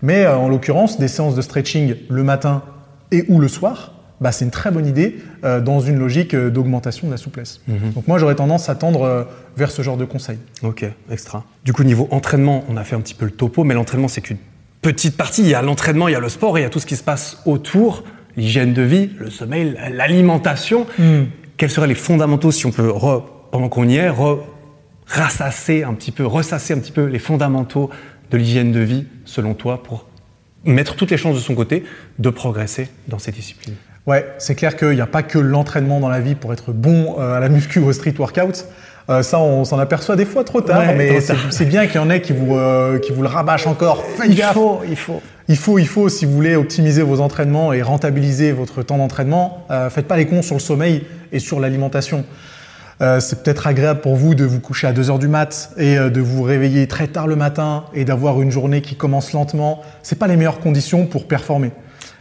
Mais 0.02 0.25
euh, 0.25 0.37
en 0.37 0.49
l'occurrence, 0.49 0.99
des 0.99 1.09
séances 1.09 1.35
de 1.35 1.43
stretching 1.43 1.95
le 2.09 2.23
matin 2.23 2.62
et 3.11 3.25
ou 3.28 3.40
le 3.40 3.49
soir, 3.49 3.95
bah, 4.21 4.33
c'est 4.33 4.45
une 4.45 4.50
très 4.50 4.71
bonne 4.71 4.87
idée 4.87 5.19
euh, 5.45 5.61
dans 5.61 5.81
une 5.81 5.99
logique 5.99 6.35
euh, 6.35 6.50
d'augmentation 6.50 7.07
de 7.07 7.12
la 7.12 7.19
souplesse. 7.19 7.61
Mhm. 7.69 7.93
Donc 7.95 8.09
moi, 8.09 8.19
j'aurais 8.19 8.35
tendance 8.35 8.69
à 8.69 8.75
tendre 8.75 9.02
euh, 9.02 9.25
vers 9.57 9.71
ce 9.71 9.83
genre 9.83 9.97
de 9.97 10.05
conseils. 10.05 10.38
Ok, 10.62 10.85
extra. 11.11 11.45
Du 11.64 11.73
coup, 11.73 11.85
niveau 11.85 12.09
entraînement, 12.11 12.64
on 12.69 12.76
a 12.76 12.85
fait 12.85 12.97
un 12.97 13.00
petit 13.00 13.14
peu 13.14 13.25
le 13.25 13.31
topo, 13.31 13.64
mais 13.64 13.75
l'entraînement, 13.75 14.09
c'est 14.09 14.21
qu'une 14.21 14.38
petite 14.83 15.17
partie. 15.17 15.43
Il 15.43 15.49
y 15.49 15.55
a 15.55 15.62
l'entraînement, 15.62 16.09
il 16.09 16.12
y 16.12 16.17
a 16.17 16.21
le 16.21 16.28
sport, 16.28 16.59
et 16.59 16.62
il 16.62 16.64
y 16.64 16.67
a 16.67 16.71
tout 16.71 16.81
ce 16.81 16.87
qui 16.87 16.97
se 16.97 17.02
passe 17.05 17.40
autour, 17.47 18.05
l'hygiène 18.37 18.73
de 18.75 18.83
vie, 18.83 19.11
le 19.19 19.31
sommeil, 19.31 19.76
l'alimentation. 19.93 20.87
Quels 21.57 21.71
seraient 21.71 21.88
les 21.88 21.95
fondamentaux, 21.97 22.50
si 22.52 22.67
on 22.67 22.71
peut, 22.73 22.88
re- 22.88 23.23
pendant 23.50 23.69
qu'on 23.69 23.88
y 23.88 23.97
est, 23.97 24.11
re- 24.11 24.38
rassasser 25.07 25.83
un 25.85 25.95
petit 25.95 26.12
peu, 26.12 26.26
ressasser 26.26 26.75
un 26.75 26.78
petit 26.78 26.93
peu 26.93 27.05
les 27.07 27.19
fondamentaux 27.19 27.90
de 28.30 28.37
l'hygiène 28.37 28.73
de 28.73 28.80
vie, 28.80 29.06
selon 29.25 29.54
toi, 29.54 29.82
pour 29.82 30.06
mettre 30.64 30.97
toutes 30.97 31.11
les 31.11 31.16
chances 31.16 31.37
de 31.37 31.40
son 31.40 31.54
côté 31.54 31.85
de 32.18 32.30
progresser 32.30 32.88
dans 33.08 33.18
ces 33.18 33.32
disciplines? 33.32 33.75
Ouais, 34.06 34.26
c'est 34.38 34.54
clair 34.54 34.76
qu'il 34.76 34.90
n'y 34.90 35.00
a 35.00 35.06
pas 35.06 35.23
que 35.23 35.38
l'entraînement 35.38 36.00
dans 36.00 36.08
la 36.08 36.20
vie 36.20 36.35
pour 36.35 36.52
être 36.52 36.73
bon 36.73 37.16
euh, 37.18 37.35
à 37.35 37.40
la 37.40 37.49
muscu 37.49 37.78
ou 37.78 37.87
au 37.87 37.92
street 37.92 38.14
workout. 38.18 38.66
Euh, 39.11 39.23
ça, 39.23 39.38
on 39.38 39.64
s'en 39.64 39.78
aperçoit 39.78 40.16
des 40.16 40.26
fois 40.26 40.44
trop 40.44 40.61
tard, 40.61 40.80
Ouais, 40.80 40.94
mais 40.94 41.20
c'est 41.20 41.64
bien 41.64 41.87
qu'il 41.87 41.97
y 41.97 41.99
en 41.99 42.11
ait 42.11 42.20
qui 42.20 42.35
vous, 42.35 42.56
euh, 42.56 42.99
qui 42.99 43.12
vous 43.12 43.23
le 43.23 43.28
rabâchent 43.28 43.66
encore. 43.66 44.04
Faites 44.04 44.35
gaffe. 44.35 44.58
il 44.88 44.97
faut. 44.97 45.23
Il 45.50 45.56
faut, 45.56 45.78
il 45.78 45.88
faut, 45.88 46.11
si 46.11 46.26
vous 46.26 46.32
voulez 46.32 46.56
optimiser 46.56 47.00
vos 47.00 47.23
entraînements 47.23 47.73
et 47.73 47.80
rentabiliser 47.80 48.52
votre 48.52 48.82
temps 48.82 48.99
d'entraînement, 48.99 49.64
euh, 49.70 49.88
faites 49.88 50.06
pas 50.06 50.18
les 50.18 50.26
cons 50.26 50.42
sur 50.42 50.54
le 50.54 50.61
sommeil 50.61 51.04
et 51.32 51.38
sur 51.38 51.58
l'alimentation. 51.58 52.26
Euh, 53.00 53.21
c'est 53.21 53.43
peut-être 53.45 53.67
agréable 53.69 54.00
pour 54.00 54.17
vous 54.17 54.35
de 54.35 54.45
vous 54.45 54.59
coucher 54.59 54.88
à 54.88 54.93
2 54.93 55.09
heures 55.11 55.19
du 55.21 55.28
mat 55.28 55.71
et 55.76 55.97
euh, 55.97 56.11
de 56.11 56.21
vous 56.21 56.43
réveiller 56.43 56.88
très 56.88 57.07
tard 57.07 57.28
le 57.28 57.37
matin 57.37 57.85
et 57.95 58.05
d'avoir 58.05 58.43
une 58.43 58.50
journée 58.50 58.81
qui 58.83 58.97
commence 58.97 59.33
lentement. 59.33 59.83
C'est 60.02 60.19
pas 60.19 60.26
les 60.26 60.37
meilleures 60.37 60.59
conditions 60.59 61.07
pour 61.07 61.28
performer. 61.28 61.71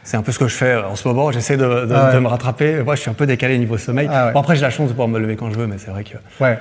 C'est 0.04 0.18
un 0.18 0.22
peu 0.22 0.32
ce 0.32 0.40
que 0.40 0.48
je 0.48 0.56
fais 0.56 0.76
en 0.76 0.96
ce 0.96 1.08
moment. 1.08 1.32
J'essaie 1.32 1.58
de, 1.58 1.64
de- 1.86 1.94
Ah 1.94 2.08
ouais. 2.10 2.14
de 2.14 2.20
me 2.20 2.28
rattraper. 2.28 2.84
Moi, 2.84 2.96
je 2.96 3.02
suis 3.02 3.10
un 3.10 3.14
peu 3.16 3.26
décalé 3.26 3.58
niveau 3.58 3.78
sommeil. 3.78 4.08
Ah 4.12 4.28
ouais. 4.28 4.34
Bon, 4.34 4.40
après, 4.40 4.56
j'ai 4.56 4.62
la 4.62 4.70
chance 4.70 4.88
de 4.88 4.92
pouvoir 4.94 5.08
me 5.08 5.20
lever 5.20 5.36
quand 5.36 5.50
je 5.52 5.58
veux, 5.58 5.66
mais 5.68 5.78
c'est 5.80 5.90
vrai 5.92 6.04
que 6.04 6.18
Ouais. 6.44 6.60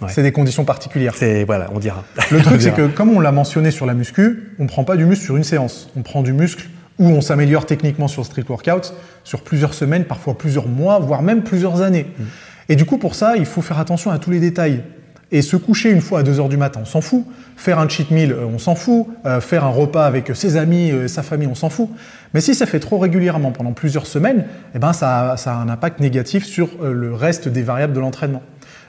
Ouais. 0.00 0.08
C'est 0.08 0.22
des 0.22 0.32
conditions 0.32 0.64
particulières. 0.64 1.12
c'est 1.14 1.44
voilà, 1.44 1.68
on 1.74 1.78
dira. 1.80 2.04
Le 2.30 2.38
truc, 2.42 2.62
c'est 2.62 2.72
que 2.74 2.86
comme 2.86 3.10
on 3.10 3.20
l'a 3.20 3.32
mentionné 3.32 3.70
sur 3.70 3.84
la 3.84 3.92
muscu, 3.92 4.54
on 4.58 4.66
prend 4.66 4.84
pas 4.84 4.96
du 4.96 5.04
muscle 5.04 5.24
sur 5.24 5.36
une 5.36 5.44
séance. 5.44 5.90
On 5.96 6.02
prend 6.02 6.22
du 6.22 6.32
muscle 6.32 6.66
où 6.98 7.08
on 7.08 7.20
s'améliore 7.20 7.66
techniquement 7.66 8.08
sur 8.08 8.22
le 8.22 8.26
street 8.26 8.44
workout 8.48 8.94
sur 9.24 9.42
plusieurs 9.42 9.74
semaines, 9.74 10.04
parfois 10.04 10.36
plusieurs 10.38 10.66
mois, 10.68 10.98
voire 10.98 11.22
même 11.22 11.42
plusieurs 11.42 11.82
années. 11.82 12.06
Et 12.70 12.76
du 12.76 12.86
coup, 12.86 12.96
pour 12.96 13.14
ça, 13.14 13.36
il 13.36 13.44
faut 13.44 13.60
faire 13.60 13.78
attention 13.78 14.10
à 14.10 14.18
tous 14.18 14.30
les 14.30 14.40
détails. 14.40 14.82
Et 15.32 15.42
se 15.42 15.56
coucher 15.56 15.90
une 15.90 16.00
fois 16.00 16.20
à 16.20 16.22
2 16.24 16.40
heures 16.40 16.48
du 16.48 16.56
matin, 16.56 16.80
on 16.82 16.86
s'en 16.86 17.00
fout. 17.00 17.24
Faire 17.56 17.78
un 17.78 17.88
cheat 17.88 18.10
meal, 18.10 18.32
euh, 18.32 18.46
on 18.52 18.58
s'en 18.58 18.74
fout. 18.74 19.06
Euh, 19.26 19.40
faire 19.40 19.64
un 19.64 19.68
repas 19.68 20.04
avec 20.06 20.30
ses 20.34 20.56
amis, 20.56 20.90
euh, 20.90 21.06
sa 21.08 21.22
famille, 21.22 21.46
on 21.48 21.54
s'en 21.54 21.68
fout. 21.68 21.88
Mais 22.34 22.40
si 22.40 22.54
ça 22.54 22.66
fait 22.66 22.80
trop 22.80 22.98
régulièrement 22.98 23.52
pendant 23.52 23.72
plusieurs 23.72 24.06
semaines, 24.06 24.44
eh 24.74 24.78
ben 24.80 24.92
ça, 24.92 25.32
a- 25.34 25.50
un 25.50 25.68
impact 25.68 26.00
négatif 26.00 26.44
sur 26.44 26.68
le 26.82 27.14
reste 27.14 27.48
des 27.48 27.62
variables 27.62 27.92
de 27.92 28.00
l'entraînement. 28.00 28.42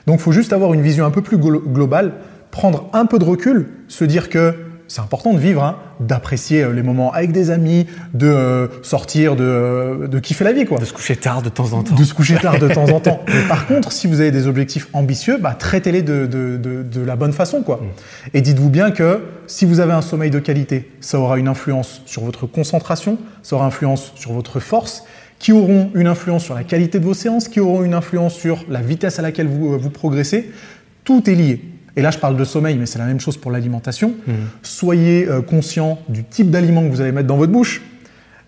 Donc 0.06 0.18
il 0.18 0.22
faut 0.22 0.32
juste 0.32 0.52
avoir 0.52 0.74
une 0.74 0.80
vision 0.82 1.04
un 1.06 1.10
peu 1.12 1.22
plus 1.22 1.36
glo- 1.38 1.62
globale, 1.64 2.12
prendre 2.50 2.88
un 2.92 3.06
peu 3.06 3.18
de 3.20 3.24
recul, 3.24 3.68
se 3.88 4.04
dire 4.04 4.28
que 4.28 4.54
c'est 4.92 5.00
important 5.00 5.32
de 5.32 5.38
vivre, 5.38 5.62
hein, 5.64 5.76
d'apprécier 6.00 6.64
euh, 6.64 6.72
les 6.74 6.82
moments 6.82 7.12
avec 7.14 7.32
des 7.32 7.50
amis, 7.50 7.86
de 8.12 8.26
euh, 8.26 8.66
sortir, 8.82 9.36
de, 9.36 9.42
euh, 9.42 10.06
de 10.06 10.18
kiffer 10.18 10.44
la 10.44 10.52
vie, 10.52 10.66
quoi. 10.66 10.76
de 10.76 10.84
se 10.84 10.92
coucher 10.92 11.16
tard 11.16 11.40
de 11.40 11.48
temps 11.48 11.72
en 11.72 11.82
temps. 11.82 11.94
De 11.94 12.04
se 12.04 12.12
coucher 12.12 12.34
tard 12.36 12.58
de 12.58 12.68
temps 12.68 12.84
en 12.90 13.00
temps. 13.00 13.22
Mais 13.28 13.48
par 13.48 13.66
contre, 13.66 13.90
si 13.90 14.06
vous 14.06 14.20
avez 14.20 14.30
des 14.30 14.46
objectifs 14.46 14.88
ambitieux, 14.92 15.38
bah, 15.38 15.54
traitez-les 15.58 16.02
de, 16.02 16.26
de- 16.26 16.58
de- 16.58 16.82
de 16.82 17.00
la 17.00 17.16
bonne 17.16 17.32
façon. 17.32 17.62
Quoi. 17.62 17.80
Et 18.34 18.42
dites-vous 18.42 18.68
bien 18.68 18.90
que 18.90 19.22
si 19.46 19.64
vous 19.64 19.80
avez 19.80 19.94
un 19.94 20.02
sommeil 20.02 20.30
de 20.30 20.38
qualité, 20.40 20.90
ça 21.00 21.18
aura 21.18 21.38
une 21.38 21.48
influence 21.48 22.02
sur 22.04 22.22
votre 22.24 22.46
concentration, 22.46 23.16
ça 23.42 23.56
aura 23.56 23.64
influence 23.64 24.12
sur 24.16 24.32
votre 24.34 24.60
force, 24.60 25.04
qui 25.38 25.52
auront 25.52 25.90
une 25.94 26.06
influence 26.06 26.44
sur 26.44 26.54
la 26.54 26.64
qualité 26.64 26.98
de 27.00 27.04
vos 27.06 27.14
séances, 27.14 27.48
qui 27.48 27.60
auront 27.60 27.82
une 27.82 27.94
influence 27.94 28.34
sur 28.34 28.62
la 28.68 28.82
vitesse 28.82 29.18
à 29.18 29.22
laquelle 29.22 29.48
vous, 29.48 29.78
vous 29.78 29.90
progressez. 29.90 30.50
Tout 31.04 31.30
est 31.30 31.34
lié. 31.34 31.64
Et 31.96 32.02
là, 32.02 32.10
je 32.10 32.18
parle 32.18 32.36
de 32.36 32.44
sommeil, 32.44 32.76
mais 32.78 32.86
c'est 32.86 32.98
la 32.98 33.04
même 33.06 33.20
chose 33.20 33.36
pour 33.36 33.50
l'alimentation. 33.50 34.14
Soyez 34.62 35.28
euh, 35.28 35.42
conscient 35.42 35.98
du 36.08 36.24
type 36.24 36.50
d'aliment 36.50 36.82
que 36.82 36.88
vous 36.88 37.00
allez 37.00 37.12
mettre 37.12 37.26
dans 37.28 37.36
votre 37.36 37.52
bouche, 37.52 37.82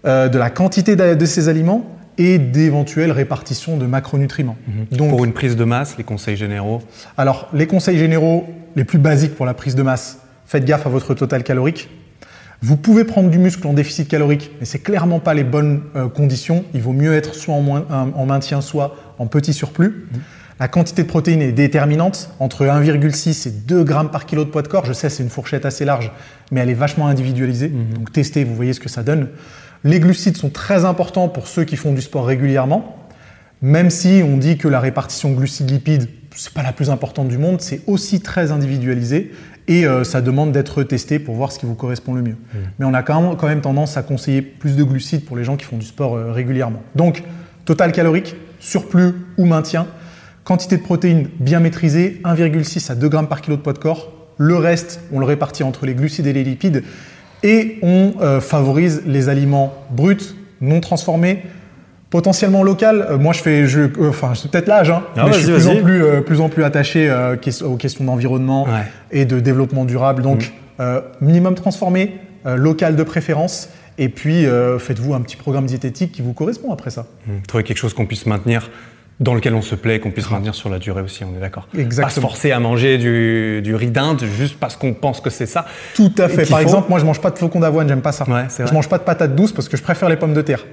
euh, 0.07 0.29
de 0.29 0.39
la 0.39 0.51
quantité 0.51 0.97
de 0.97 1.27
ces 1.27 1.49
aliments 1.49 1.85
et 2.17 2.39
d'éventuelles 2.39 3.11
répartitions 3.13 3.77
de 3.77 3.87
macronutriments. 3.87 4.57
Donc, 4.93 5.11
Pour 5.11 5.25
une 5.25 5.33
prise 5.33 5.57
de 5.57 5.65
masse, 5.65 5.97
les 5.99 6.05
conseils 6.05 6.37
généraux. 6.37 6.81
alors, 7.17 7.49
les 7.53 7.67
conseils 7.67 7.99
généraux 7.99 8.47
les 8.77 8.85
plus 8.85 8.99
basiques 8.99 9.35
pour 9.35 9.47
la 9.47 9.55
prise 9.55 9.75
de 9.75 9.83
masse, 9.83 10.19
faites 10.47 10.65
gaffe 10.65 10.87
à 10.87 10.89
votre 10.91 11.15
total 11.15 11.43
calorique. 11.43 11.89
Vous 12.63 12.77
pouvez 12.77 13.05
prendre 13.05 13.29
du 13.31 13.39
muscle 13.39 13.67
en 13.67 13.73
déficit 13.75 14.09
calorique, 14.09 14.51
mais 14.59 14.65
c'est 14.65 14.79
clairement 14.79 15.19
pas 15.19 15.35
les 15.35 15.45
bonnes 15.45 15.83
euh, 15.97 16.09
conditions. 16.09 16.65
Il 16.73 16.81
vaut 16.83 16.93
mieux 16.93 17.13
être 17.15 17.35
soit 17.35 17.55
en, 17.55 17.61
moins- 17.61 17.85
en- 17.91 18.11
en 18.19 18.27
maintien, 18.27 18.61
soit 18.63 18.97
en 19.19 19.27
petit 19.27 19.53
surplus. 19.53 20.07
La 20.65 20.69
quantité 20.69 21.03
de 21.03 21.09
protéines 21.09 21.43
est 21.43 21.53
déterminante, 21.53 22.31
entre 22.41 22.65
1,6 22.65 23.49
et 23.49 23.51
2 23.51 23.85
grammes 23.85 24.11
par 24.11 24.25
kilo 24.25 24.47
de 24.47 24.49
poids 24.49 24.63
de 24.63 24.69
corps. 24.69 24.87
Je 24.87 24.95
sais, 24.95 25.11
c'est 25.11 25.23
une 25.23 25.29
fourchette 25.29 25.67
assez 25.67 25.85
large, 25.85 26.11
mais 26.51 26.61
elle 26.61 26.71
est 26.71 26.73
vachement 26.73 27.07
individualisée. 27.07 27.69
Donc 27.69 28.13
testez, 28.13 28.45
vous 28.45 28.55
voyez 28.55 28.73
ce 28.73 28.81
que 28.81 28.89
ça 28.89 29.03
donne. 29.03 29.29
Les 29.85 30.01
glucides 30.01 30.39
sont 30.39 30.49
très 30.49 30.87
importants 30.87 31.29
pour 31.29 31.49
ceux 31.49 31.65
qui 31.65 31.77
font 31.77 31.93
du 31.93 32.01
sport 32.01 32.25
régulièrement. 32.25 32.97
Même 33.61 33.91
si 33.91 34.23
on 34.25 34.39
dit 34.39 34.57
que 34.57 34.67
la 34.67 34.81
répartition 34.81 35.33
glucides-lipides, 35.33 36.09
c'est 36.35 36.55
pas 36.55 36.63
la 36.63 36.73
plus 36.73 36.89
importante 36.89 37.29
du 37.29 37.37
monde, 37.37 37.61
c'est 37.61 37.83
aussi 37.87 38.23
très 38.23 38.51
individualisé 38.51 39.33
et 39.69 39.87
euh, 39.87 40.03
ça 40.03 40.23
demande 40.23 40.53
d'être 40.53 40.83
testé 40.83 41.19
pour 41.19 41.35
voir 41.35 41.53
ce 41.53 41.59
qui 41.59 41.67
vous 41.67 41.75
correspond 41.75 42.15
le 42.15 42.23
mieux. 42.23 42.37
Mais 42.79 42.87
on 42.87 42.95
a 42.95 43.03
quand 43.03 43.21
même, 43.21 43.37
quand 43.37 43.49
même 43.49 43.61
tendance 43.61 43.99
à 43.99 44.03
conseiller 44.03 44.41
plus 44.41 44.77
de 44.77 44.83
glucides 44.83 45.27
pour 45.27 45.37
les 45.37 45.45
gens 45.45 45.59
qui 45.59 45.67
font 45.67 45.77
du 45.77 45.85
sport 45.85 46.17
euh, 46.17 46.33
régulièrement. 46.33 46.83
Donc, 46.95 47.23
total 47.67 47.93
calorique, 47.93 48.35
surplus 48.61 49.13
ou 49.37 49.45
maintien, 49.45 49.87
quantité 50.45 50.77
de 50.77 50.83
protéines 50.83 51.29
bien 51.41 51.61
maîtrisée, 51.61 52.21
1,6 52.25 52.91
à 52.93 52.95
2 52.95 53.09
grammes 53.09 53.29
par 53.29 53.41
kilo 53.41 53.57
de 53.57 53.63
poids 53.63 53.73
de 53.73 53.79
corps. 53.79 54.13
Le 54.37 54.57
reste, 54.57 55.01
on 55.13 55.19
le 55.19 55.25
répartit 55.27 55.63
entre 55.63 55.87
les 55.87 55.95
glucides 55.95 56.27
et 56.27 56.33
les 56.33 56.45
lipides 56.45 56.83
et 57.43 57.79
on 57.83 58.15
euh, 58.21 58.41
favorise 58.41 59.03
les 59.07 59.29
aliments 59.29 59.75
bruts, 59.91 60.35
non 60.61 60.81
transformés, 60.81 61.43
potentiellement 62.11 62.63
local. 62.63 63.07
Euh, 63.11 63.19
moi, 63.19 63.33
je 63.33 63.41
fais, 63.41 63.67
je, 63.67 63.81
euh, 63.81 64.09
enfin, 64.11 64.33
c'est 64.35 64.51
peut-être 64.51 64.67
l'âge, 64.69 64.91
hein, 64.91 65.03
Ah, 65.17 65.25
mais 65.27 65.33
je 65.33 65.39
suis 65.41 65.53
plus 65.53 65.67
en 65.69 65.77
plus, 65.83 66.03
euh, 66.05 66.21
plus 66.21 66.41
en 66.41 66.49
plus 66.49 66.65
attaché 66.65 67.13
aux 67.65 67.77
questions 67.77 68.05
d'environnement 68.05 68.65
Ouais. 68.65 68.71
et 69.13 69.25
de 69.25 69.41
développement 69.41 69.85
durable. 69.85 70.23
Donc, 70.23 70.53
euh, 70.81 71.01
minimum 71.21 71.55
transformé, 71.55 72.15
local 72.45 72.95
de 72.97 73.03
préférence, 73.03 73.71
et 73.97 74.11
puis 74.11 74.45
faites-vous 74.79 75.15
un 75.15 75.21
petit 75.23 75.37
programme 75.37 75.65
diététique 75.65 76.13
qui 76.13 76.21
vous 76.21 76.35
correspond 76.35 76.73
après 76.73 76.91
ça. 76.91 77.07
Hum, 77.29 77.41
Trouver 77.49 77.65
quelque 77.65 77.79
chose 77.79 77.95
qu'on 77.95 78.05
puisse 78.07 78.27
maintenir, 78.27 78.71
dans 79.21 79.35
lequel 79.35 79.55
on 79.55 79.63
se 79.63 79.75
plaît, 79.75 80.01
qu'on 80.01 80.11
puisse 80.11 80.31
maintenir 80.31 80.55
sur 80.55 80.69
la 80.69 80.79
durée 80.79 81.03
aussi, 81.03 81.23
on 81.25 81.37
est 81.37 81.41
d'accord. 81.41 81.67
Pas 81.67 81.77
se 81.79 81.83
Exactement. 81.83 82.29
forcer 82.29 82.51
à 82.51 82.59
manger 82.61 82.99
du, 82.99 83.61
du 83.63 83.75
riz 83.75 83.91
d'Inde 83.91 84.23
juste 84.37 84.57
parce 84.59 84.77
qu'on 84.77 84.93
pense 84.93 85.21
que 85.21 85.31
c'est 85.31 85.47
ça. 85.47 85.67
Tout 85.95 86.13
à 86.19 86.29
fait. 86.29 86.47
Par 86.49 86.59
faut. 86.59 86.63
exemple, 86.65 86.87
moi, 86.89 86.99
je 86.99 87.05
mange 87.05 87.21
pas 87.21 87.31
de 87.31 87.39
flocons 87.39 87.61
d'avoine, 87.61 87.89
j'aime 87.89 88.03
pas 88.03 88.13
ça. 88.13 88.29
Ouais, 88.29 88.47
c'est 88.49 88.67
je 88.67 88.73
mange 88.75 88.89
pas 88.89 88.99
de 88.99 89.05
patates 89.05 89.35
douces 89.37 89.53
parce 89.53 89.69
que 89.69 89.77
je 89.77 89.83
préfère 89.83 90.09
les 90.09 90.17
pommes 90.17 90.35
de 90.35 90.43
terre. 90.43 90.65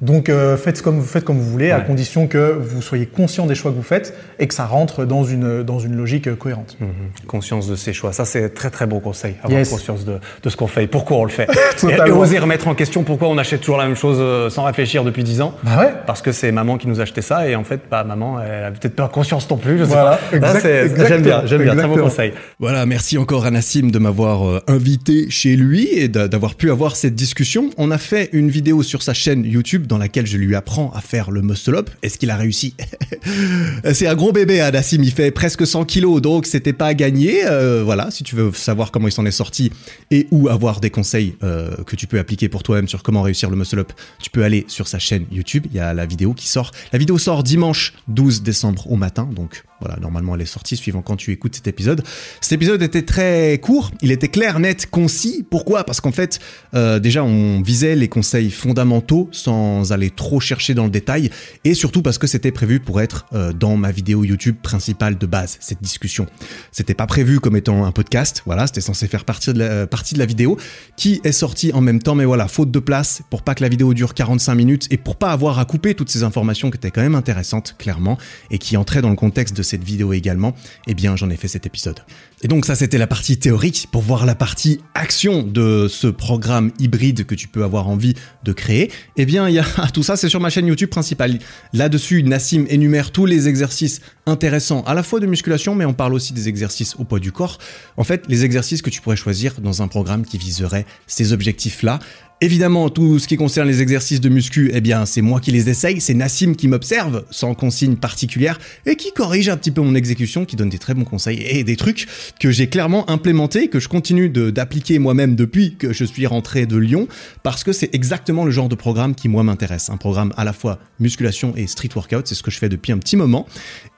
Donc, 0.00 0.28
euh, 0.28 0.56
faites 0.56 0.82
comme 0.82 1.00
faites 1.02 1.24
comme 1.24 1.38
vous 1.38 1.48
voulez, 1.48 1.70
à 1.70 1.80
condition 1.80 2.26
que 2.26 2.52
vous 2.60 2.82
soyez 2.82 3.06
conscient 3.06 3.46
des 3.46 3.54
choix 3.54 3.70
que 3.70 3.76
vous 3.76 3.82
faites 3.82 4.14
et 4.38 4.48
que 4.48 4.54
ça 4.54 4.66
rentre 4.66 5.04
dans 5.04 5.22
une 5.24 5.62
dans 5.62 5.78
une 5.78 5.96
logique 5.96 6.26
euh, 6.28 6.34
cohérente. 6.34 6.76
Mhm. 6.80 6.88
Conscience 7.26 7.68
de 7.68 7.76
ses 7.76 7.92
choix. 7.92 8.12
Ça, 8.12 8.24
c'est 8.24 8.50
très 8.50 8.70
très 8.70 8.86
bon 8.86 9.00
conseil. 9.00 9.36
Avoir 9.42 9.60
Yes. 9.60 9.70
conscience 9.70 10.04
de, 10.04 10.18
de 10.42 10.48
ce 10.50 10.56
qu'on 10.56 10.66
fait 10.66 10.84
et 10.84 10.86
pourquoi 10.88 11.18
on 11.18 11.24
le 11.24 11.30
fait. 11.30 11.48
et, 11.88 12.10
oser 12.10 12.38
remettre 12.38 12.66
en 12.68 12.74
question 12.74 13.02
pourquoi 13.04 13.28
on 13.28 13.38
achète 13.38 13.60
toujours 13.60 13.76
la 13.78 13.86
même 13.86 13.94
chose 13.96 14.16
euh, 14.20 14.50
sans 14.50 14.64
réfléchir 14.64 15.04
depuis 15.04 15.22
10 15.24 15.40
ans. 15.42 15.54
Bah 15.62 15.78
ouais. 15.78 15.92
Parce 16.06 16.20
que 16.22 16.32
c'est 16.32 16.50
maman 16.52 16.78
qui 16.78 16.88
nous 16.88 16.98
a 16.98 17.04
acheté 17.04 17.22
ça 17.22 17.48
et 17.48 17.54
en 17.62 17.64
fait, 17.64 17.80
bah, 17.90 18.04
maman, 18.04 18.40
elle 18.40 18.64
a 18.64 18.70
peut-être 18.70 18.94
pas 18.96 19.08
conscience 19.08 19.48
non 19.48 19.56
plus. 19.56 19.78
Je 19.78 19.84
sais 19.84 19.90
Voilà, 19.90 20.18
pas. 20.40 20.60
j'aime 20.60 21.22
bien, 21.22 21.42
j'aime 21.46 21.62
bien. 21.62 21.74
Très 21.76 21.86
bon 21.88 21.96
conseil. 21.96 22.32
Voilà, 22.58 22.84
merci 22.86 23.16
encore 23.18 23.46
à 23.46 23.50
Nassim 23.50 23.90
de 23.90 23.98
m'avoir 23.98 24.46
euh, 24.48 24.60
invité 24.66 25.30
chez 25.30 25.56
lui 25.56 25.88
et 25.92 26.08
d'a- 26.08 26.28
d'avoir 26.28 26.54
pu 26.54 26.70
avoir 26.70 26.96
cette 26.96 27.14
discussion. 27.14 27.70
On 27.78 27.90
a 27.90 27.98
fait 27.98 28.28
une 28.32 28.50
vidéo 28.50 28.82
sur 28.82 29.02
sa 29.02 29.14
chaîne 29.14 29.44
YouTube 29.44 29.86
dans 29.86 29.98
laquelle 29.98 30.26
je 30.26 30.36
lui 30.36 30.54
apprends 30.54 30.90
à 30.94 31.00
faire 31.00 31.30
le 31.30 31.40
muscle 31.42 31.74
up. 31.74 31.88
Est-ce 32.02 32.18
qu'il 32.18 32.30
a 32.30 32.36
réussi? 32.36 32.74
C'est 33.92 34.06
un 34.06 34.14
gros 34.14 34.32
bébé, 34.32 34.60
hein, 34.60 34.70
Nassim. 34.70 35.00
Il 35.02 35.12
fait 35.12 35.30
presque 35.30 35.66
100 35.66 35.84
kilos, 35.84 36.20
donc 36.20 36.46
c'était 36.46 36.72
pas 36.72 36.94
gagné. 36.94 37.44
Euh, 37.46 37.82
voilà, 37.84 38.10
si 38.10 38.24
tu 38.24 38.34
veux 38.36 38.52
savoir 38.52 38.90
comment 38.90 39.08
il 39.08 39.12
s'en 39.12 39.24
est 39.26 39.30
sorti 39.30 39.70
et 40.10 40.26
ou 40.30 40.48
avoir 40.48 40.80
des 40.80 40.90
conseils 40.90 41.34
euh, 41.42 41.70
que 41.86 41.96
tu 41.96 42.06
peux 42.06 42.18
appliquer 42.18 42.48
pour 42.48 42.62
toi-même 42.62 42.88
sur 42.88 43.02
comment 43.02 43.22
réussir 43.22 43.50
le 43.50 43.56
muscle 43.56 43.78
up, 43.78 43.92
tu 44.20 44.30
peux 44.30 44.42
aller 44.44 44.64
sur 44.68 44.88
sa 44.88 44.98
chaîne 44.98 45.24
YouTube. 45.30 45.66
Il 45.70 45.76
y 45.76 45.80
a 45.80 45.94
la 45.94 46.06
vidéo 46.06 46.32
qui 46.34 46.48
sort. 46.48 46.70
La 46.92 46.98
vidéo 46.98 47.18
sort 47.18 47.42
dimanche 47.52 47.92
12 48.08 48.42
décembre 48.42 48.90
au 48.90 48.96
matin, 48.96 49.28
donc 49.30 49.64
voilà, 49.82 49.98
normalement 50.00 50.34
elle 50.36 50.40
est 50.40 50.46
sortie 50.46 50.76
suivant 50.76 51.02
quand 51.02 51.16
tu 51.16 51.32
écoutes 51.32 51.56
cet 51.56 51.66
épisode. 51.66 52.02
Cet 52.40 52.52
épisode 52.52 52.80
était 52.82 53.02
très 53.02 53.58
court, 53.60 53.90
il 54.00 54.10
était 54.10 54.28
clair, 54.28 54.58
net, 54.58 54.88
concis. 54.88 55.44
Pourquoi? 55.50 55.84
Parce 55.84 56.00
qu'en 56.00 56.12
fait, 56.12 56.38
euh, 56.74 56.98
déjà 56.98 57.24
on 57.24 57.60
visait 57.60 57.94
les 57.94 58.08
conseils 58.08 58.50
fondamentaux 58.50 59.28
sans 59.32 59.92
aller 59.92 60.08
trop 60.08 60.40
chercher 60.40 60.72
dans 60.72 60.84
le 60.84 60.90
détail, 60.90 61.28
et 61.64 61.74
surtout 61.74 62.00
parce 62.00 62.16
que 62.16 62.26
c'était 62.26 62.52
prévu 62.52 62.80
pour 62.80 63.02
être 63.02 63.26
euh, 63.34 63.52
dans 63.52 63.76
ma 63.76 63.90
vidéo 63.90 64.24
YouTube 64.24 64.56
principale 64.62 65.18
de 65.18 65.26
base, 65.26 65.58
cette 65.60 65.82
discussion. 65.82 66.26
C'était 66.70 66.94
pas 66.94 67.06
prévu 67.06 67.38
comme 67.38 67.56
étant 67.56 67.84
un 67.84 67.92
podcast, 67.92 68.42
voilà, 68.46 68.66
c'était 68.66 68.80
censé 68.80 69.08
faire 69.08 69.26
partie 69.26 69.52
de, 69.52 69.58
la, 69.58 69.64
euh, 69.64 69.86
partie 69.86 70.14
de 70.14 70.20
la 70.20 70.26
vidéo 70.26 70.56
qui 70.96 71.20
est 71.22 71.32
sortie 71.32 71.70
en 71.74 71.82
même 71.82 72.00
temps, 72.00 72.14
mais 72.14 72.24
voilà, 72.24 72.48
faute 72.48 72.70
de 72.70 72.78
place, 72.78 73.20
pour 73.28 73.42
pas 73.42 73.54
que 73.54 73.62
la 73.62 73.68
vidéo 73.68 73.92
dure 73.92 74.14
45 74.14 74.54
minutes 74.54 74.86
et 74.90 74.96
pour 74.96 75.16
pas 75.16 75.32
avoir 75.32 75.58
à 75.58 75.66
couper 75.66 75.94
toutes 75.94 76.08
ces 76.08 76.22
informations 76.22 76.70
qui 76.70 76.76
étaient 76.76 76.90
quand 76.90 77.02
même 77.02 77.16
intéressantes, 77.16 77.41
clairement, 77.78 78.18
et 78.50 78.58
qui 78.58 78.76
entraient 78.76 79.02
dans 79.02 79.10
le 79.10 79.16
contexte 79.16 79.56
de 79.56 79.62
cette 79.62 79.84
vidéo 79.84 80.12
également, 80.12 80.54
eh 80.86 80.94
bien 80.94 81.16
j'en 81.16 81.30
ai 81.30 81.36
fait 81.36 81.48
cet 81.48 81.66
épisode. 81.66 82.00
Et 82.42 82.48
donc 82.48 82.64
ça 82.66 82.74
c'était 82.74 82.98
la 82.98 83.06
partie 83.06 83.38
théorique 83.38 83.88
pour 83.92 84.02
voir 84.02 84.26
la 84.26 84.34
partie 84.34 84.80
action 84.94 85.42
de 85.42 85.86
ce 85.88 86.08
programme 86.08 86.72
hybride 86.78 87.24
que 87.24 87.34
tu 87.34 87.48
peux 87.48 87.64
avoir 87.64 87.88
envie 87.88 88.14
de 88.44 88.52
créer. 88.52 88.90
Eh 89.16 89.26
bien 89.26 89.48
il 89.48 89.54
y 89.54 89.58
a 89.58 89.64
tout 89.92 90.02
ça 90.02 90.16
c'est 90.16 90.28
sur 90.28 90.40
ma 90.40 90.50
chaîne 90.50 90.66
YouTube 90.66 90.90
principale. 90.90 91.38
Là-dessus 91.72 92.22
Nassim 92.22 92.66
énumère 92.68 93.12
tous 93.12 93.26
les 93.26 93.48
exercices 93.48 94.00
intéressants 94.26 94.82
à 94.82 94.94
la 94.94 95.02
fois 95.02 95.20
de 95.20 95.26
musculation 95.26 95.74
mais 95.74 95.84
on 95.84 95.94
parle 95.94 96.14
aussi 96.14 96.32
des 96.32 96.48
exercices 96.48 96.96
au 96.96 97.04
poids 97.04 97.20
du 97.20 97.32
corps. 97.32 97.58
En 97.96 98.04
fait 98.04 98.24
les 98.28 98.44
exercices 98.44 98.82
que 98.82 98.90
tu 98.90 99.00
pourrais 99.00 99.16
choisir 99.16 99.60
dans 99.60 99.82
un 99.82 99.88
programme 99.88 100.24
qui 100.24 100.38
viserait 100.38 100.86
ces 101.06 101.32
objectifs-là. 101.32 101.98
Évidemment, 102.44 102.90
tout 102.90 103.20
ce 103.20 103.28
qui 103.28 103.36
concerne 103.36 103.68
les 103.68 103.82
exercices 103.82 104.20
de 104.20 104.28
muscu, 104.28 104.72
eh 104.74 104.80
bien, 104.80 105.06
c'est 105.06 105.22
moi 105.22 105.38
qui 105.38 105.52
les 105.52 105.70
essaye, 105.70 106.00
c'est 106.00 106.12
Nassim 106.12 106.56
qui 106.56 106.66
m'observe, 106.66 107.24
sans 107.30 107.54
consigne 107.54 107.94
particulière, 107.94 108.58
et 108.84 108.96
qui 108.96 109.12
corrige 109.12 109.48
un 109.48 109.56
petit 109.56 109.70
peu 109.70 109.80
mon 109.80 109.94
exécution, 109.94 110.44
qui 110.44 110.56
donne 110.56 110.68
des 110.68 110.80
très 110.80 110.92
bons 110.92 111.04
conseils 111.04 111.40
et 111.48 111.62
des 111.62 111.76
trucs 111.76 112.08
que 112.40 112.50
j'ai 112.50 112.66
clairement 112.66 113.08
implémentés, 113.08 113.68
que 113.68 113.78
je 113.78 113.88
continue 113.88 114.28
d'appliquer 114.28 114.98
moi-même 114.98 115.36
depuis 115.36 115.76
que 115.76 115.92
je 115.92 116.04
suis 116.04 116.26
rentré 116.26 116.66
de 116.66 116.76
Lyon, 116.76 117.06
parce 117.44 117.62
que 117.62 117.72
c'est 117.72 117.94
exactement 117.94 118.44
le 118.44 118.50
genre 118.50 118.68
de 118.68 118.74
programme 118.74 119.14
qui, 119.14 119.28
moi, 119.28 119.44
m'intéresse. 119.44 119.88
Un 119.88 119.96
programme 119.96 120.32
à 120.36 120.42
la 120.42 120.52
fois 120.52 120.80
musculation 120.98 121.54
et 121.56 121.68
street 121.68 121.90
workout, 121.94 122.26
c'est 122.26 122.34
ce 122.34 122.42
que 122.42 122.50
je 122.50 122.58
fais 122.58 122.68
depuis 122.68 122.90
un 122.90 122.98
petit 122.98 123.14
moment. 123.14 123.46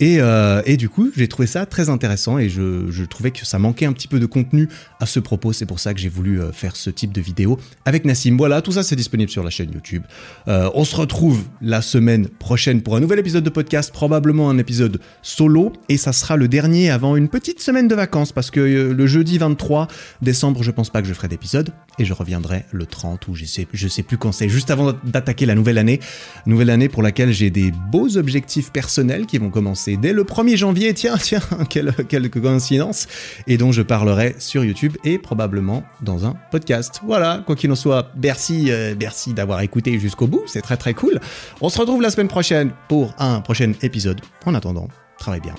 Et, 0.00 0.13
euh, 0.20 0.62
et 0.66 0.76
du 0.76 0.88
coup, 0.88 1.10
j'ai 1.16 1.28
trouvé 1.28 1.46
ça 1.46 1.66
très 1.66 1.88
intéressant 1.88 2.38
et 2.38 2.48
je, 2.48 3.04
trouvais 3.04 3.30
que 3.30 3.44
ça 3.44 3.58
manquait 3.58 3.86
un 3.86 3.92
petit 3.92 4.08
peu 4.08 4.18
de 4.18 4.26
contenu 4.26 4.68
à 5.00 5.06
ce 5.06 5.20
propos. 5.20 5.52
C'est 5.52 5.66
pour 5.66 5.78
ça 5.78 5.94
que 5.94 6.00
j'ai 6.00 6.08
voulu 6.08 6.40
euh, 6.40 6.52
faire 6.52 6.76
ce 6.76 6.90
type 6.90 7.12
de 7.12 7.20
vidéo 7.20 7.58
avec 7.84 8.04
Nassim. 8.04 8.36
Voilà, 8.36 8.62
tout 8.62 8.72
ça 8.72 8.82
c'est 8.82 8.96
disponible 8.96 9.30
sur 9.30 9.44
la 9.44 9.50
chaîne 9.50 9.70
YouTube. 9.72 10.02
Euh, 10.48 10.70
on 10.74 10.84
se 10.84 10.96
retrouve 10.96 11.44
la 11.60 11.82
semaine 11.82 12.28
prochaine 12.28 12.82
pour 12.82 12.96
un 12.96 13.00
nouvel 13.00 13.18
épisode 13.18 13.44
de 13.44 13.50
podcast, 13.50 13.92
probablement 13.92 14.50
un 14.50 14.58
épisode 14.58 15.00
solo 15.22 15.72
et 15.88 15.96
ça 15.96 16.12
sera 16.12 16.36
le 16.36 16.48
dernier 16.48 16.90
avant 16.90 17.16
une 17.16 17.28
petite 17.28 17.60
semaine 17.60 17.88
de 17.88 17.94
vacances 17.94 18.32
parce 18.32 18.50
que 18.50 18.60
le 18.60 19.06
jeudi 19.06 19.38
23 19.38 19.88
décembre, 20.22 20.62
je 20.62 20.70
pense 20.70 20.90
pas 20.90 21.02
que 21.02 21.08
je 21.08 21.14
ferai 21.14 21.28
d'épisode 21.28 21.70
et 21.98 22.04
je 22.04 22.12
reviendrai 22.12 22.64
le 22.72 22.86
30 22.86 23.28
ou 23.28 23.34
je 23.34 23.44
sais, 23.44 23.66
sais 23.88 24.02
plus 24.02 24.18
quand 24.18 24.32
c'est, 24.32 24.48
juste 24.48 24.70
avant 24.70 24.92
d'attaquer 25.04 25.46
la 25.46 25.54
nouvelle 25.54 25.78
année. 25.78 26.00
Nouvelle 26.46 26.70
année 26.70 26.88
pour 26.88 27.02
laquelle 27.02 27.32
j'ai 27.32 27.50
des 27.50 27.72
beaux 27.90 28.16
objectifs 28.16 28.70
personnels 28.70 29.26
qui 29.26 29.38
vont 29.38 29.50
commencer 29.50 29.96
dès 29.96 30.12
le 30.12 30.24
1er 30.24 30.56
janvier. 30.56 30.94
Tiens, 30.94 31.16
tiens, 31.16 31.40
quelle, 31.70 31.94
quelle 32.08 32.30
coïncidence. 32.30 33.06
Et 33.46 33.56
dont 33.56 33.72
je 33.72 33.82
parlerai 33.82 34.34
sur 34.38 34.64
YouTube 34.64 34.96
et 35.04 35.18
probablement 35.18 35.84
dans 36.02 36.26
un 36.26 36.34
podcast. 36.50 37.00
Voilà, 37.04 37.42
quoi 37.46 37.56
qu'il 37.56 37.70
en 37.70 37.76
soit, 37.76 38.10
merci, 38.20 38.70
euh, 38.70 38.94
merci 38.98 39.34
d'avoir 39.34 39.60
écouté 39.60 39.98
jusqu'au 39.98 40.26
bout. 40.26 40.42
C'est 40.46 40.62
très 40.62 40.76
très 40.76 40.94
cool. 40.94 41.20
On 41.60 41.68
se 41.68 41.78
retrouve 41.78 42.02
la 42.02 42.10
semaine 42.10 42.28
prochaine 42.28 42.72
pour 42.88 43.14
un 43.18 43.40
prochain 43.40 43.72
épisode. 43.82 44.20
En 44.44 44.54
attendant, 44.54 44.88
travaille 45.18 45.40
bien. 45.40 45.54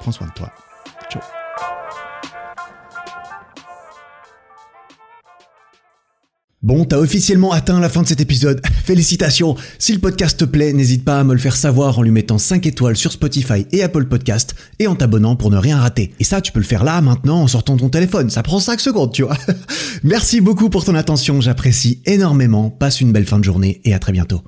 Prends 0.00 0.12
soin 0.12 0.26
de 0.26 0.32
toi. 0.32 0.50
Ciao. 1.10 1.39
Bon, 6.62 6.84
t'as 6.84 6.98
officiellement 6.98 7.52
atteint 7.52 7.80
la 7.80 7.88
fin 7.88 8.02
de 8.02 8.06
cet 8.06 8.20
épisode. 8.20 8.60
Félicitations. 8.84 9.56
Si 9.78 9.94
le 9.94 9.98
podcast 9.98 10.38
te 10.38 10.44
plaît, 10.44 10.74
n'hésite 10.74 11.06
pas 11.06 11.18
à 11.18 11.24
me 11.24 11.32
le 11.32 11.38
faire 11.38 11.56
savoir 11.56 11.98
en 11.98 12.02
lui 12.02 12.10
mettant 12.10 12.36
5 12.36 12.66
étoiles 12.66 12.98
sur 12.98 13.12
Spotify 13.12 13.66
et 13.72 13.82
Apple 13.82 14.04
Podcast 14.04 14.54
et 14.78 14.86
en 14.86 14.94
t'abonnant 14.94 15.36
pour 15.36 15.50
ne 15.50 15.56
rien 15.56 15.78
rater. 15.78 16.12
Et 16.20 16.24
ça, 16.24 16.42
tu 16.42 16.52
peux 16.52 16.60
le 16.60 16.66
faire 16.66 16.84
là, 16.84 17.00
maintenant, 17.00 17.40
en 17.40 17.46
sortant 17.46 17.78
ton 17.78 17.88
téléphone. 17.88 18.28
Ça 18.28 18.42
prend 18.42 18.60
5 18.60 18.78
secondes, 18.78 19.10
tu 19.10 19.22
vois. 19.22 19.38
Merci 20.02 20.42
beaucoup 20.42 20.68
pour 20.68 20.84
ton 20.84 20.94
attention. 20.96 21.40
J'apprécie 21.40 22.02
énormément. 22.04 22.68
Passe 22.68 23.00
une 23.00 23.10
belle 23.10 23.24
fin 23.24 23.38
de 23.38 23.44
journée 23.44 23.80
et 23.86 23.94
à 23.94 23.98
très 23.98 24.12
bientôt. 24.12 24.42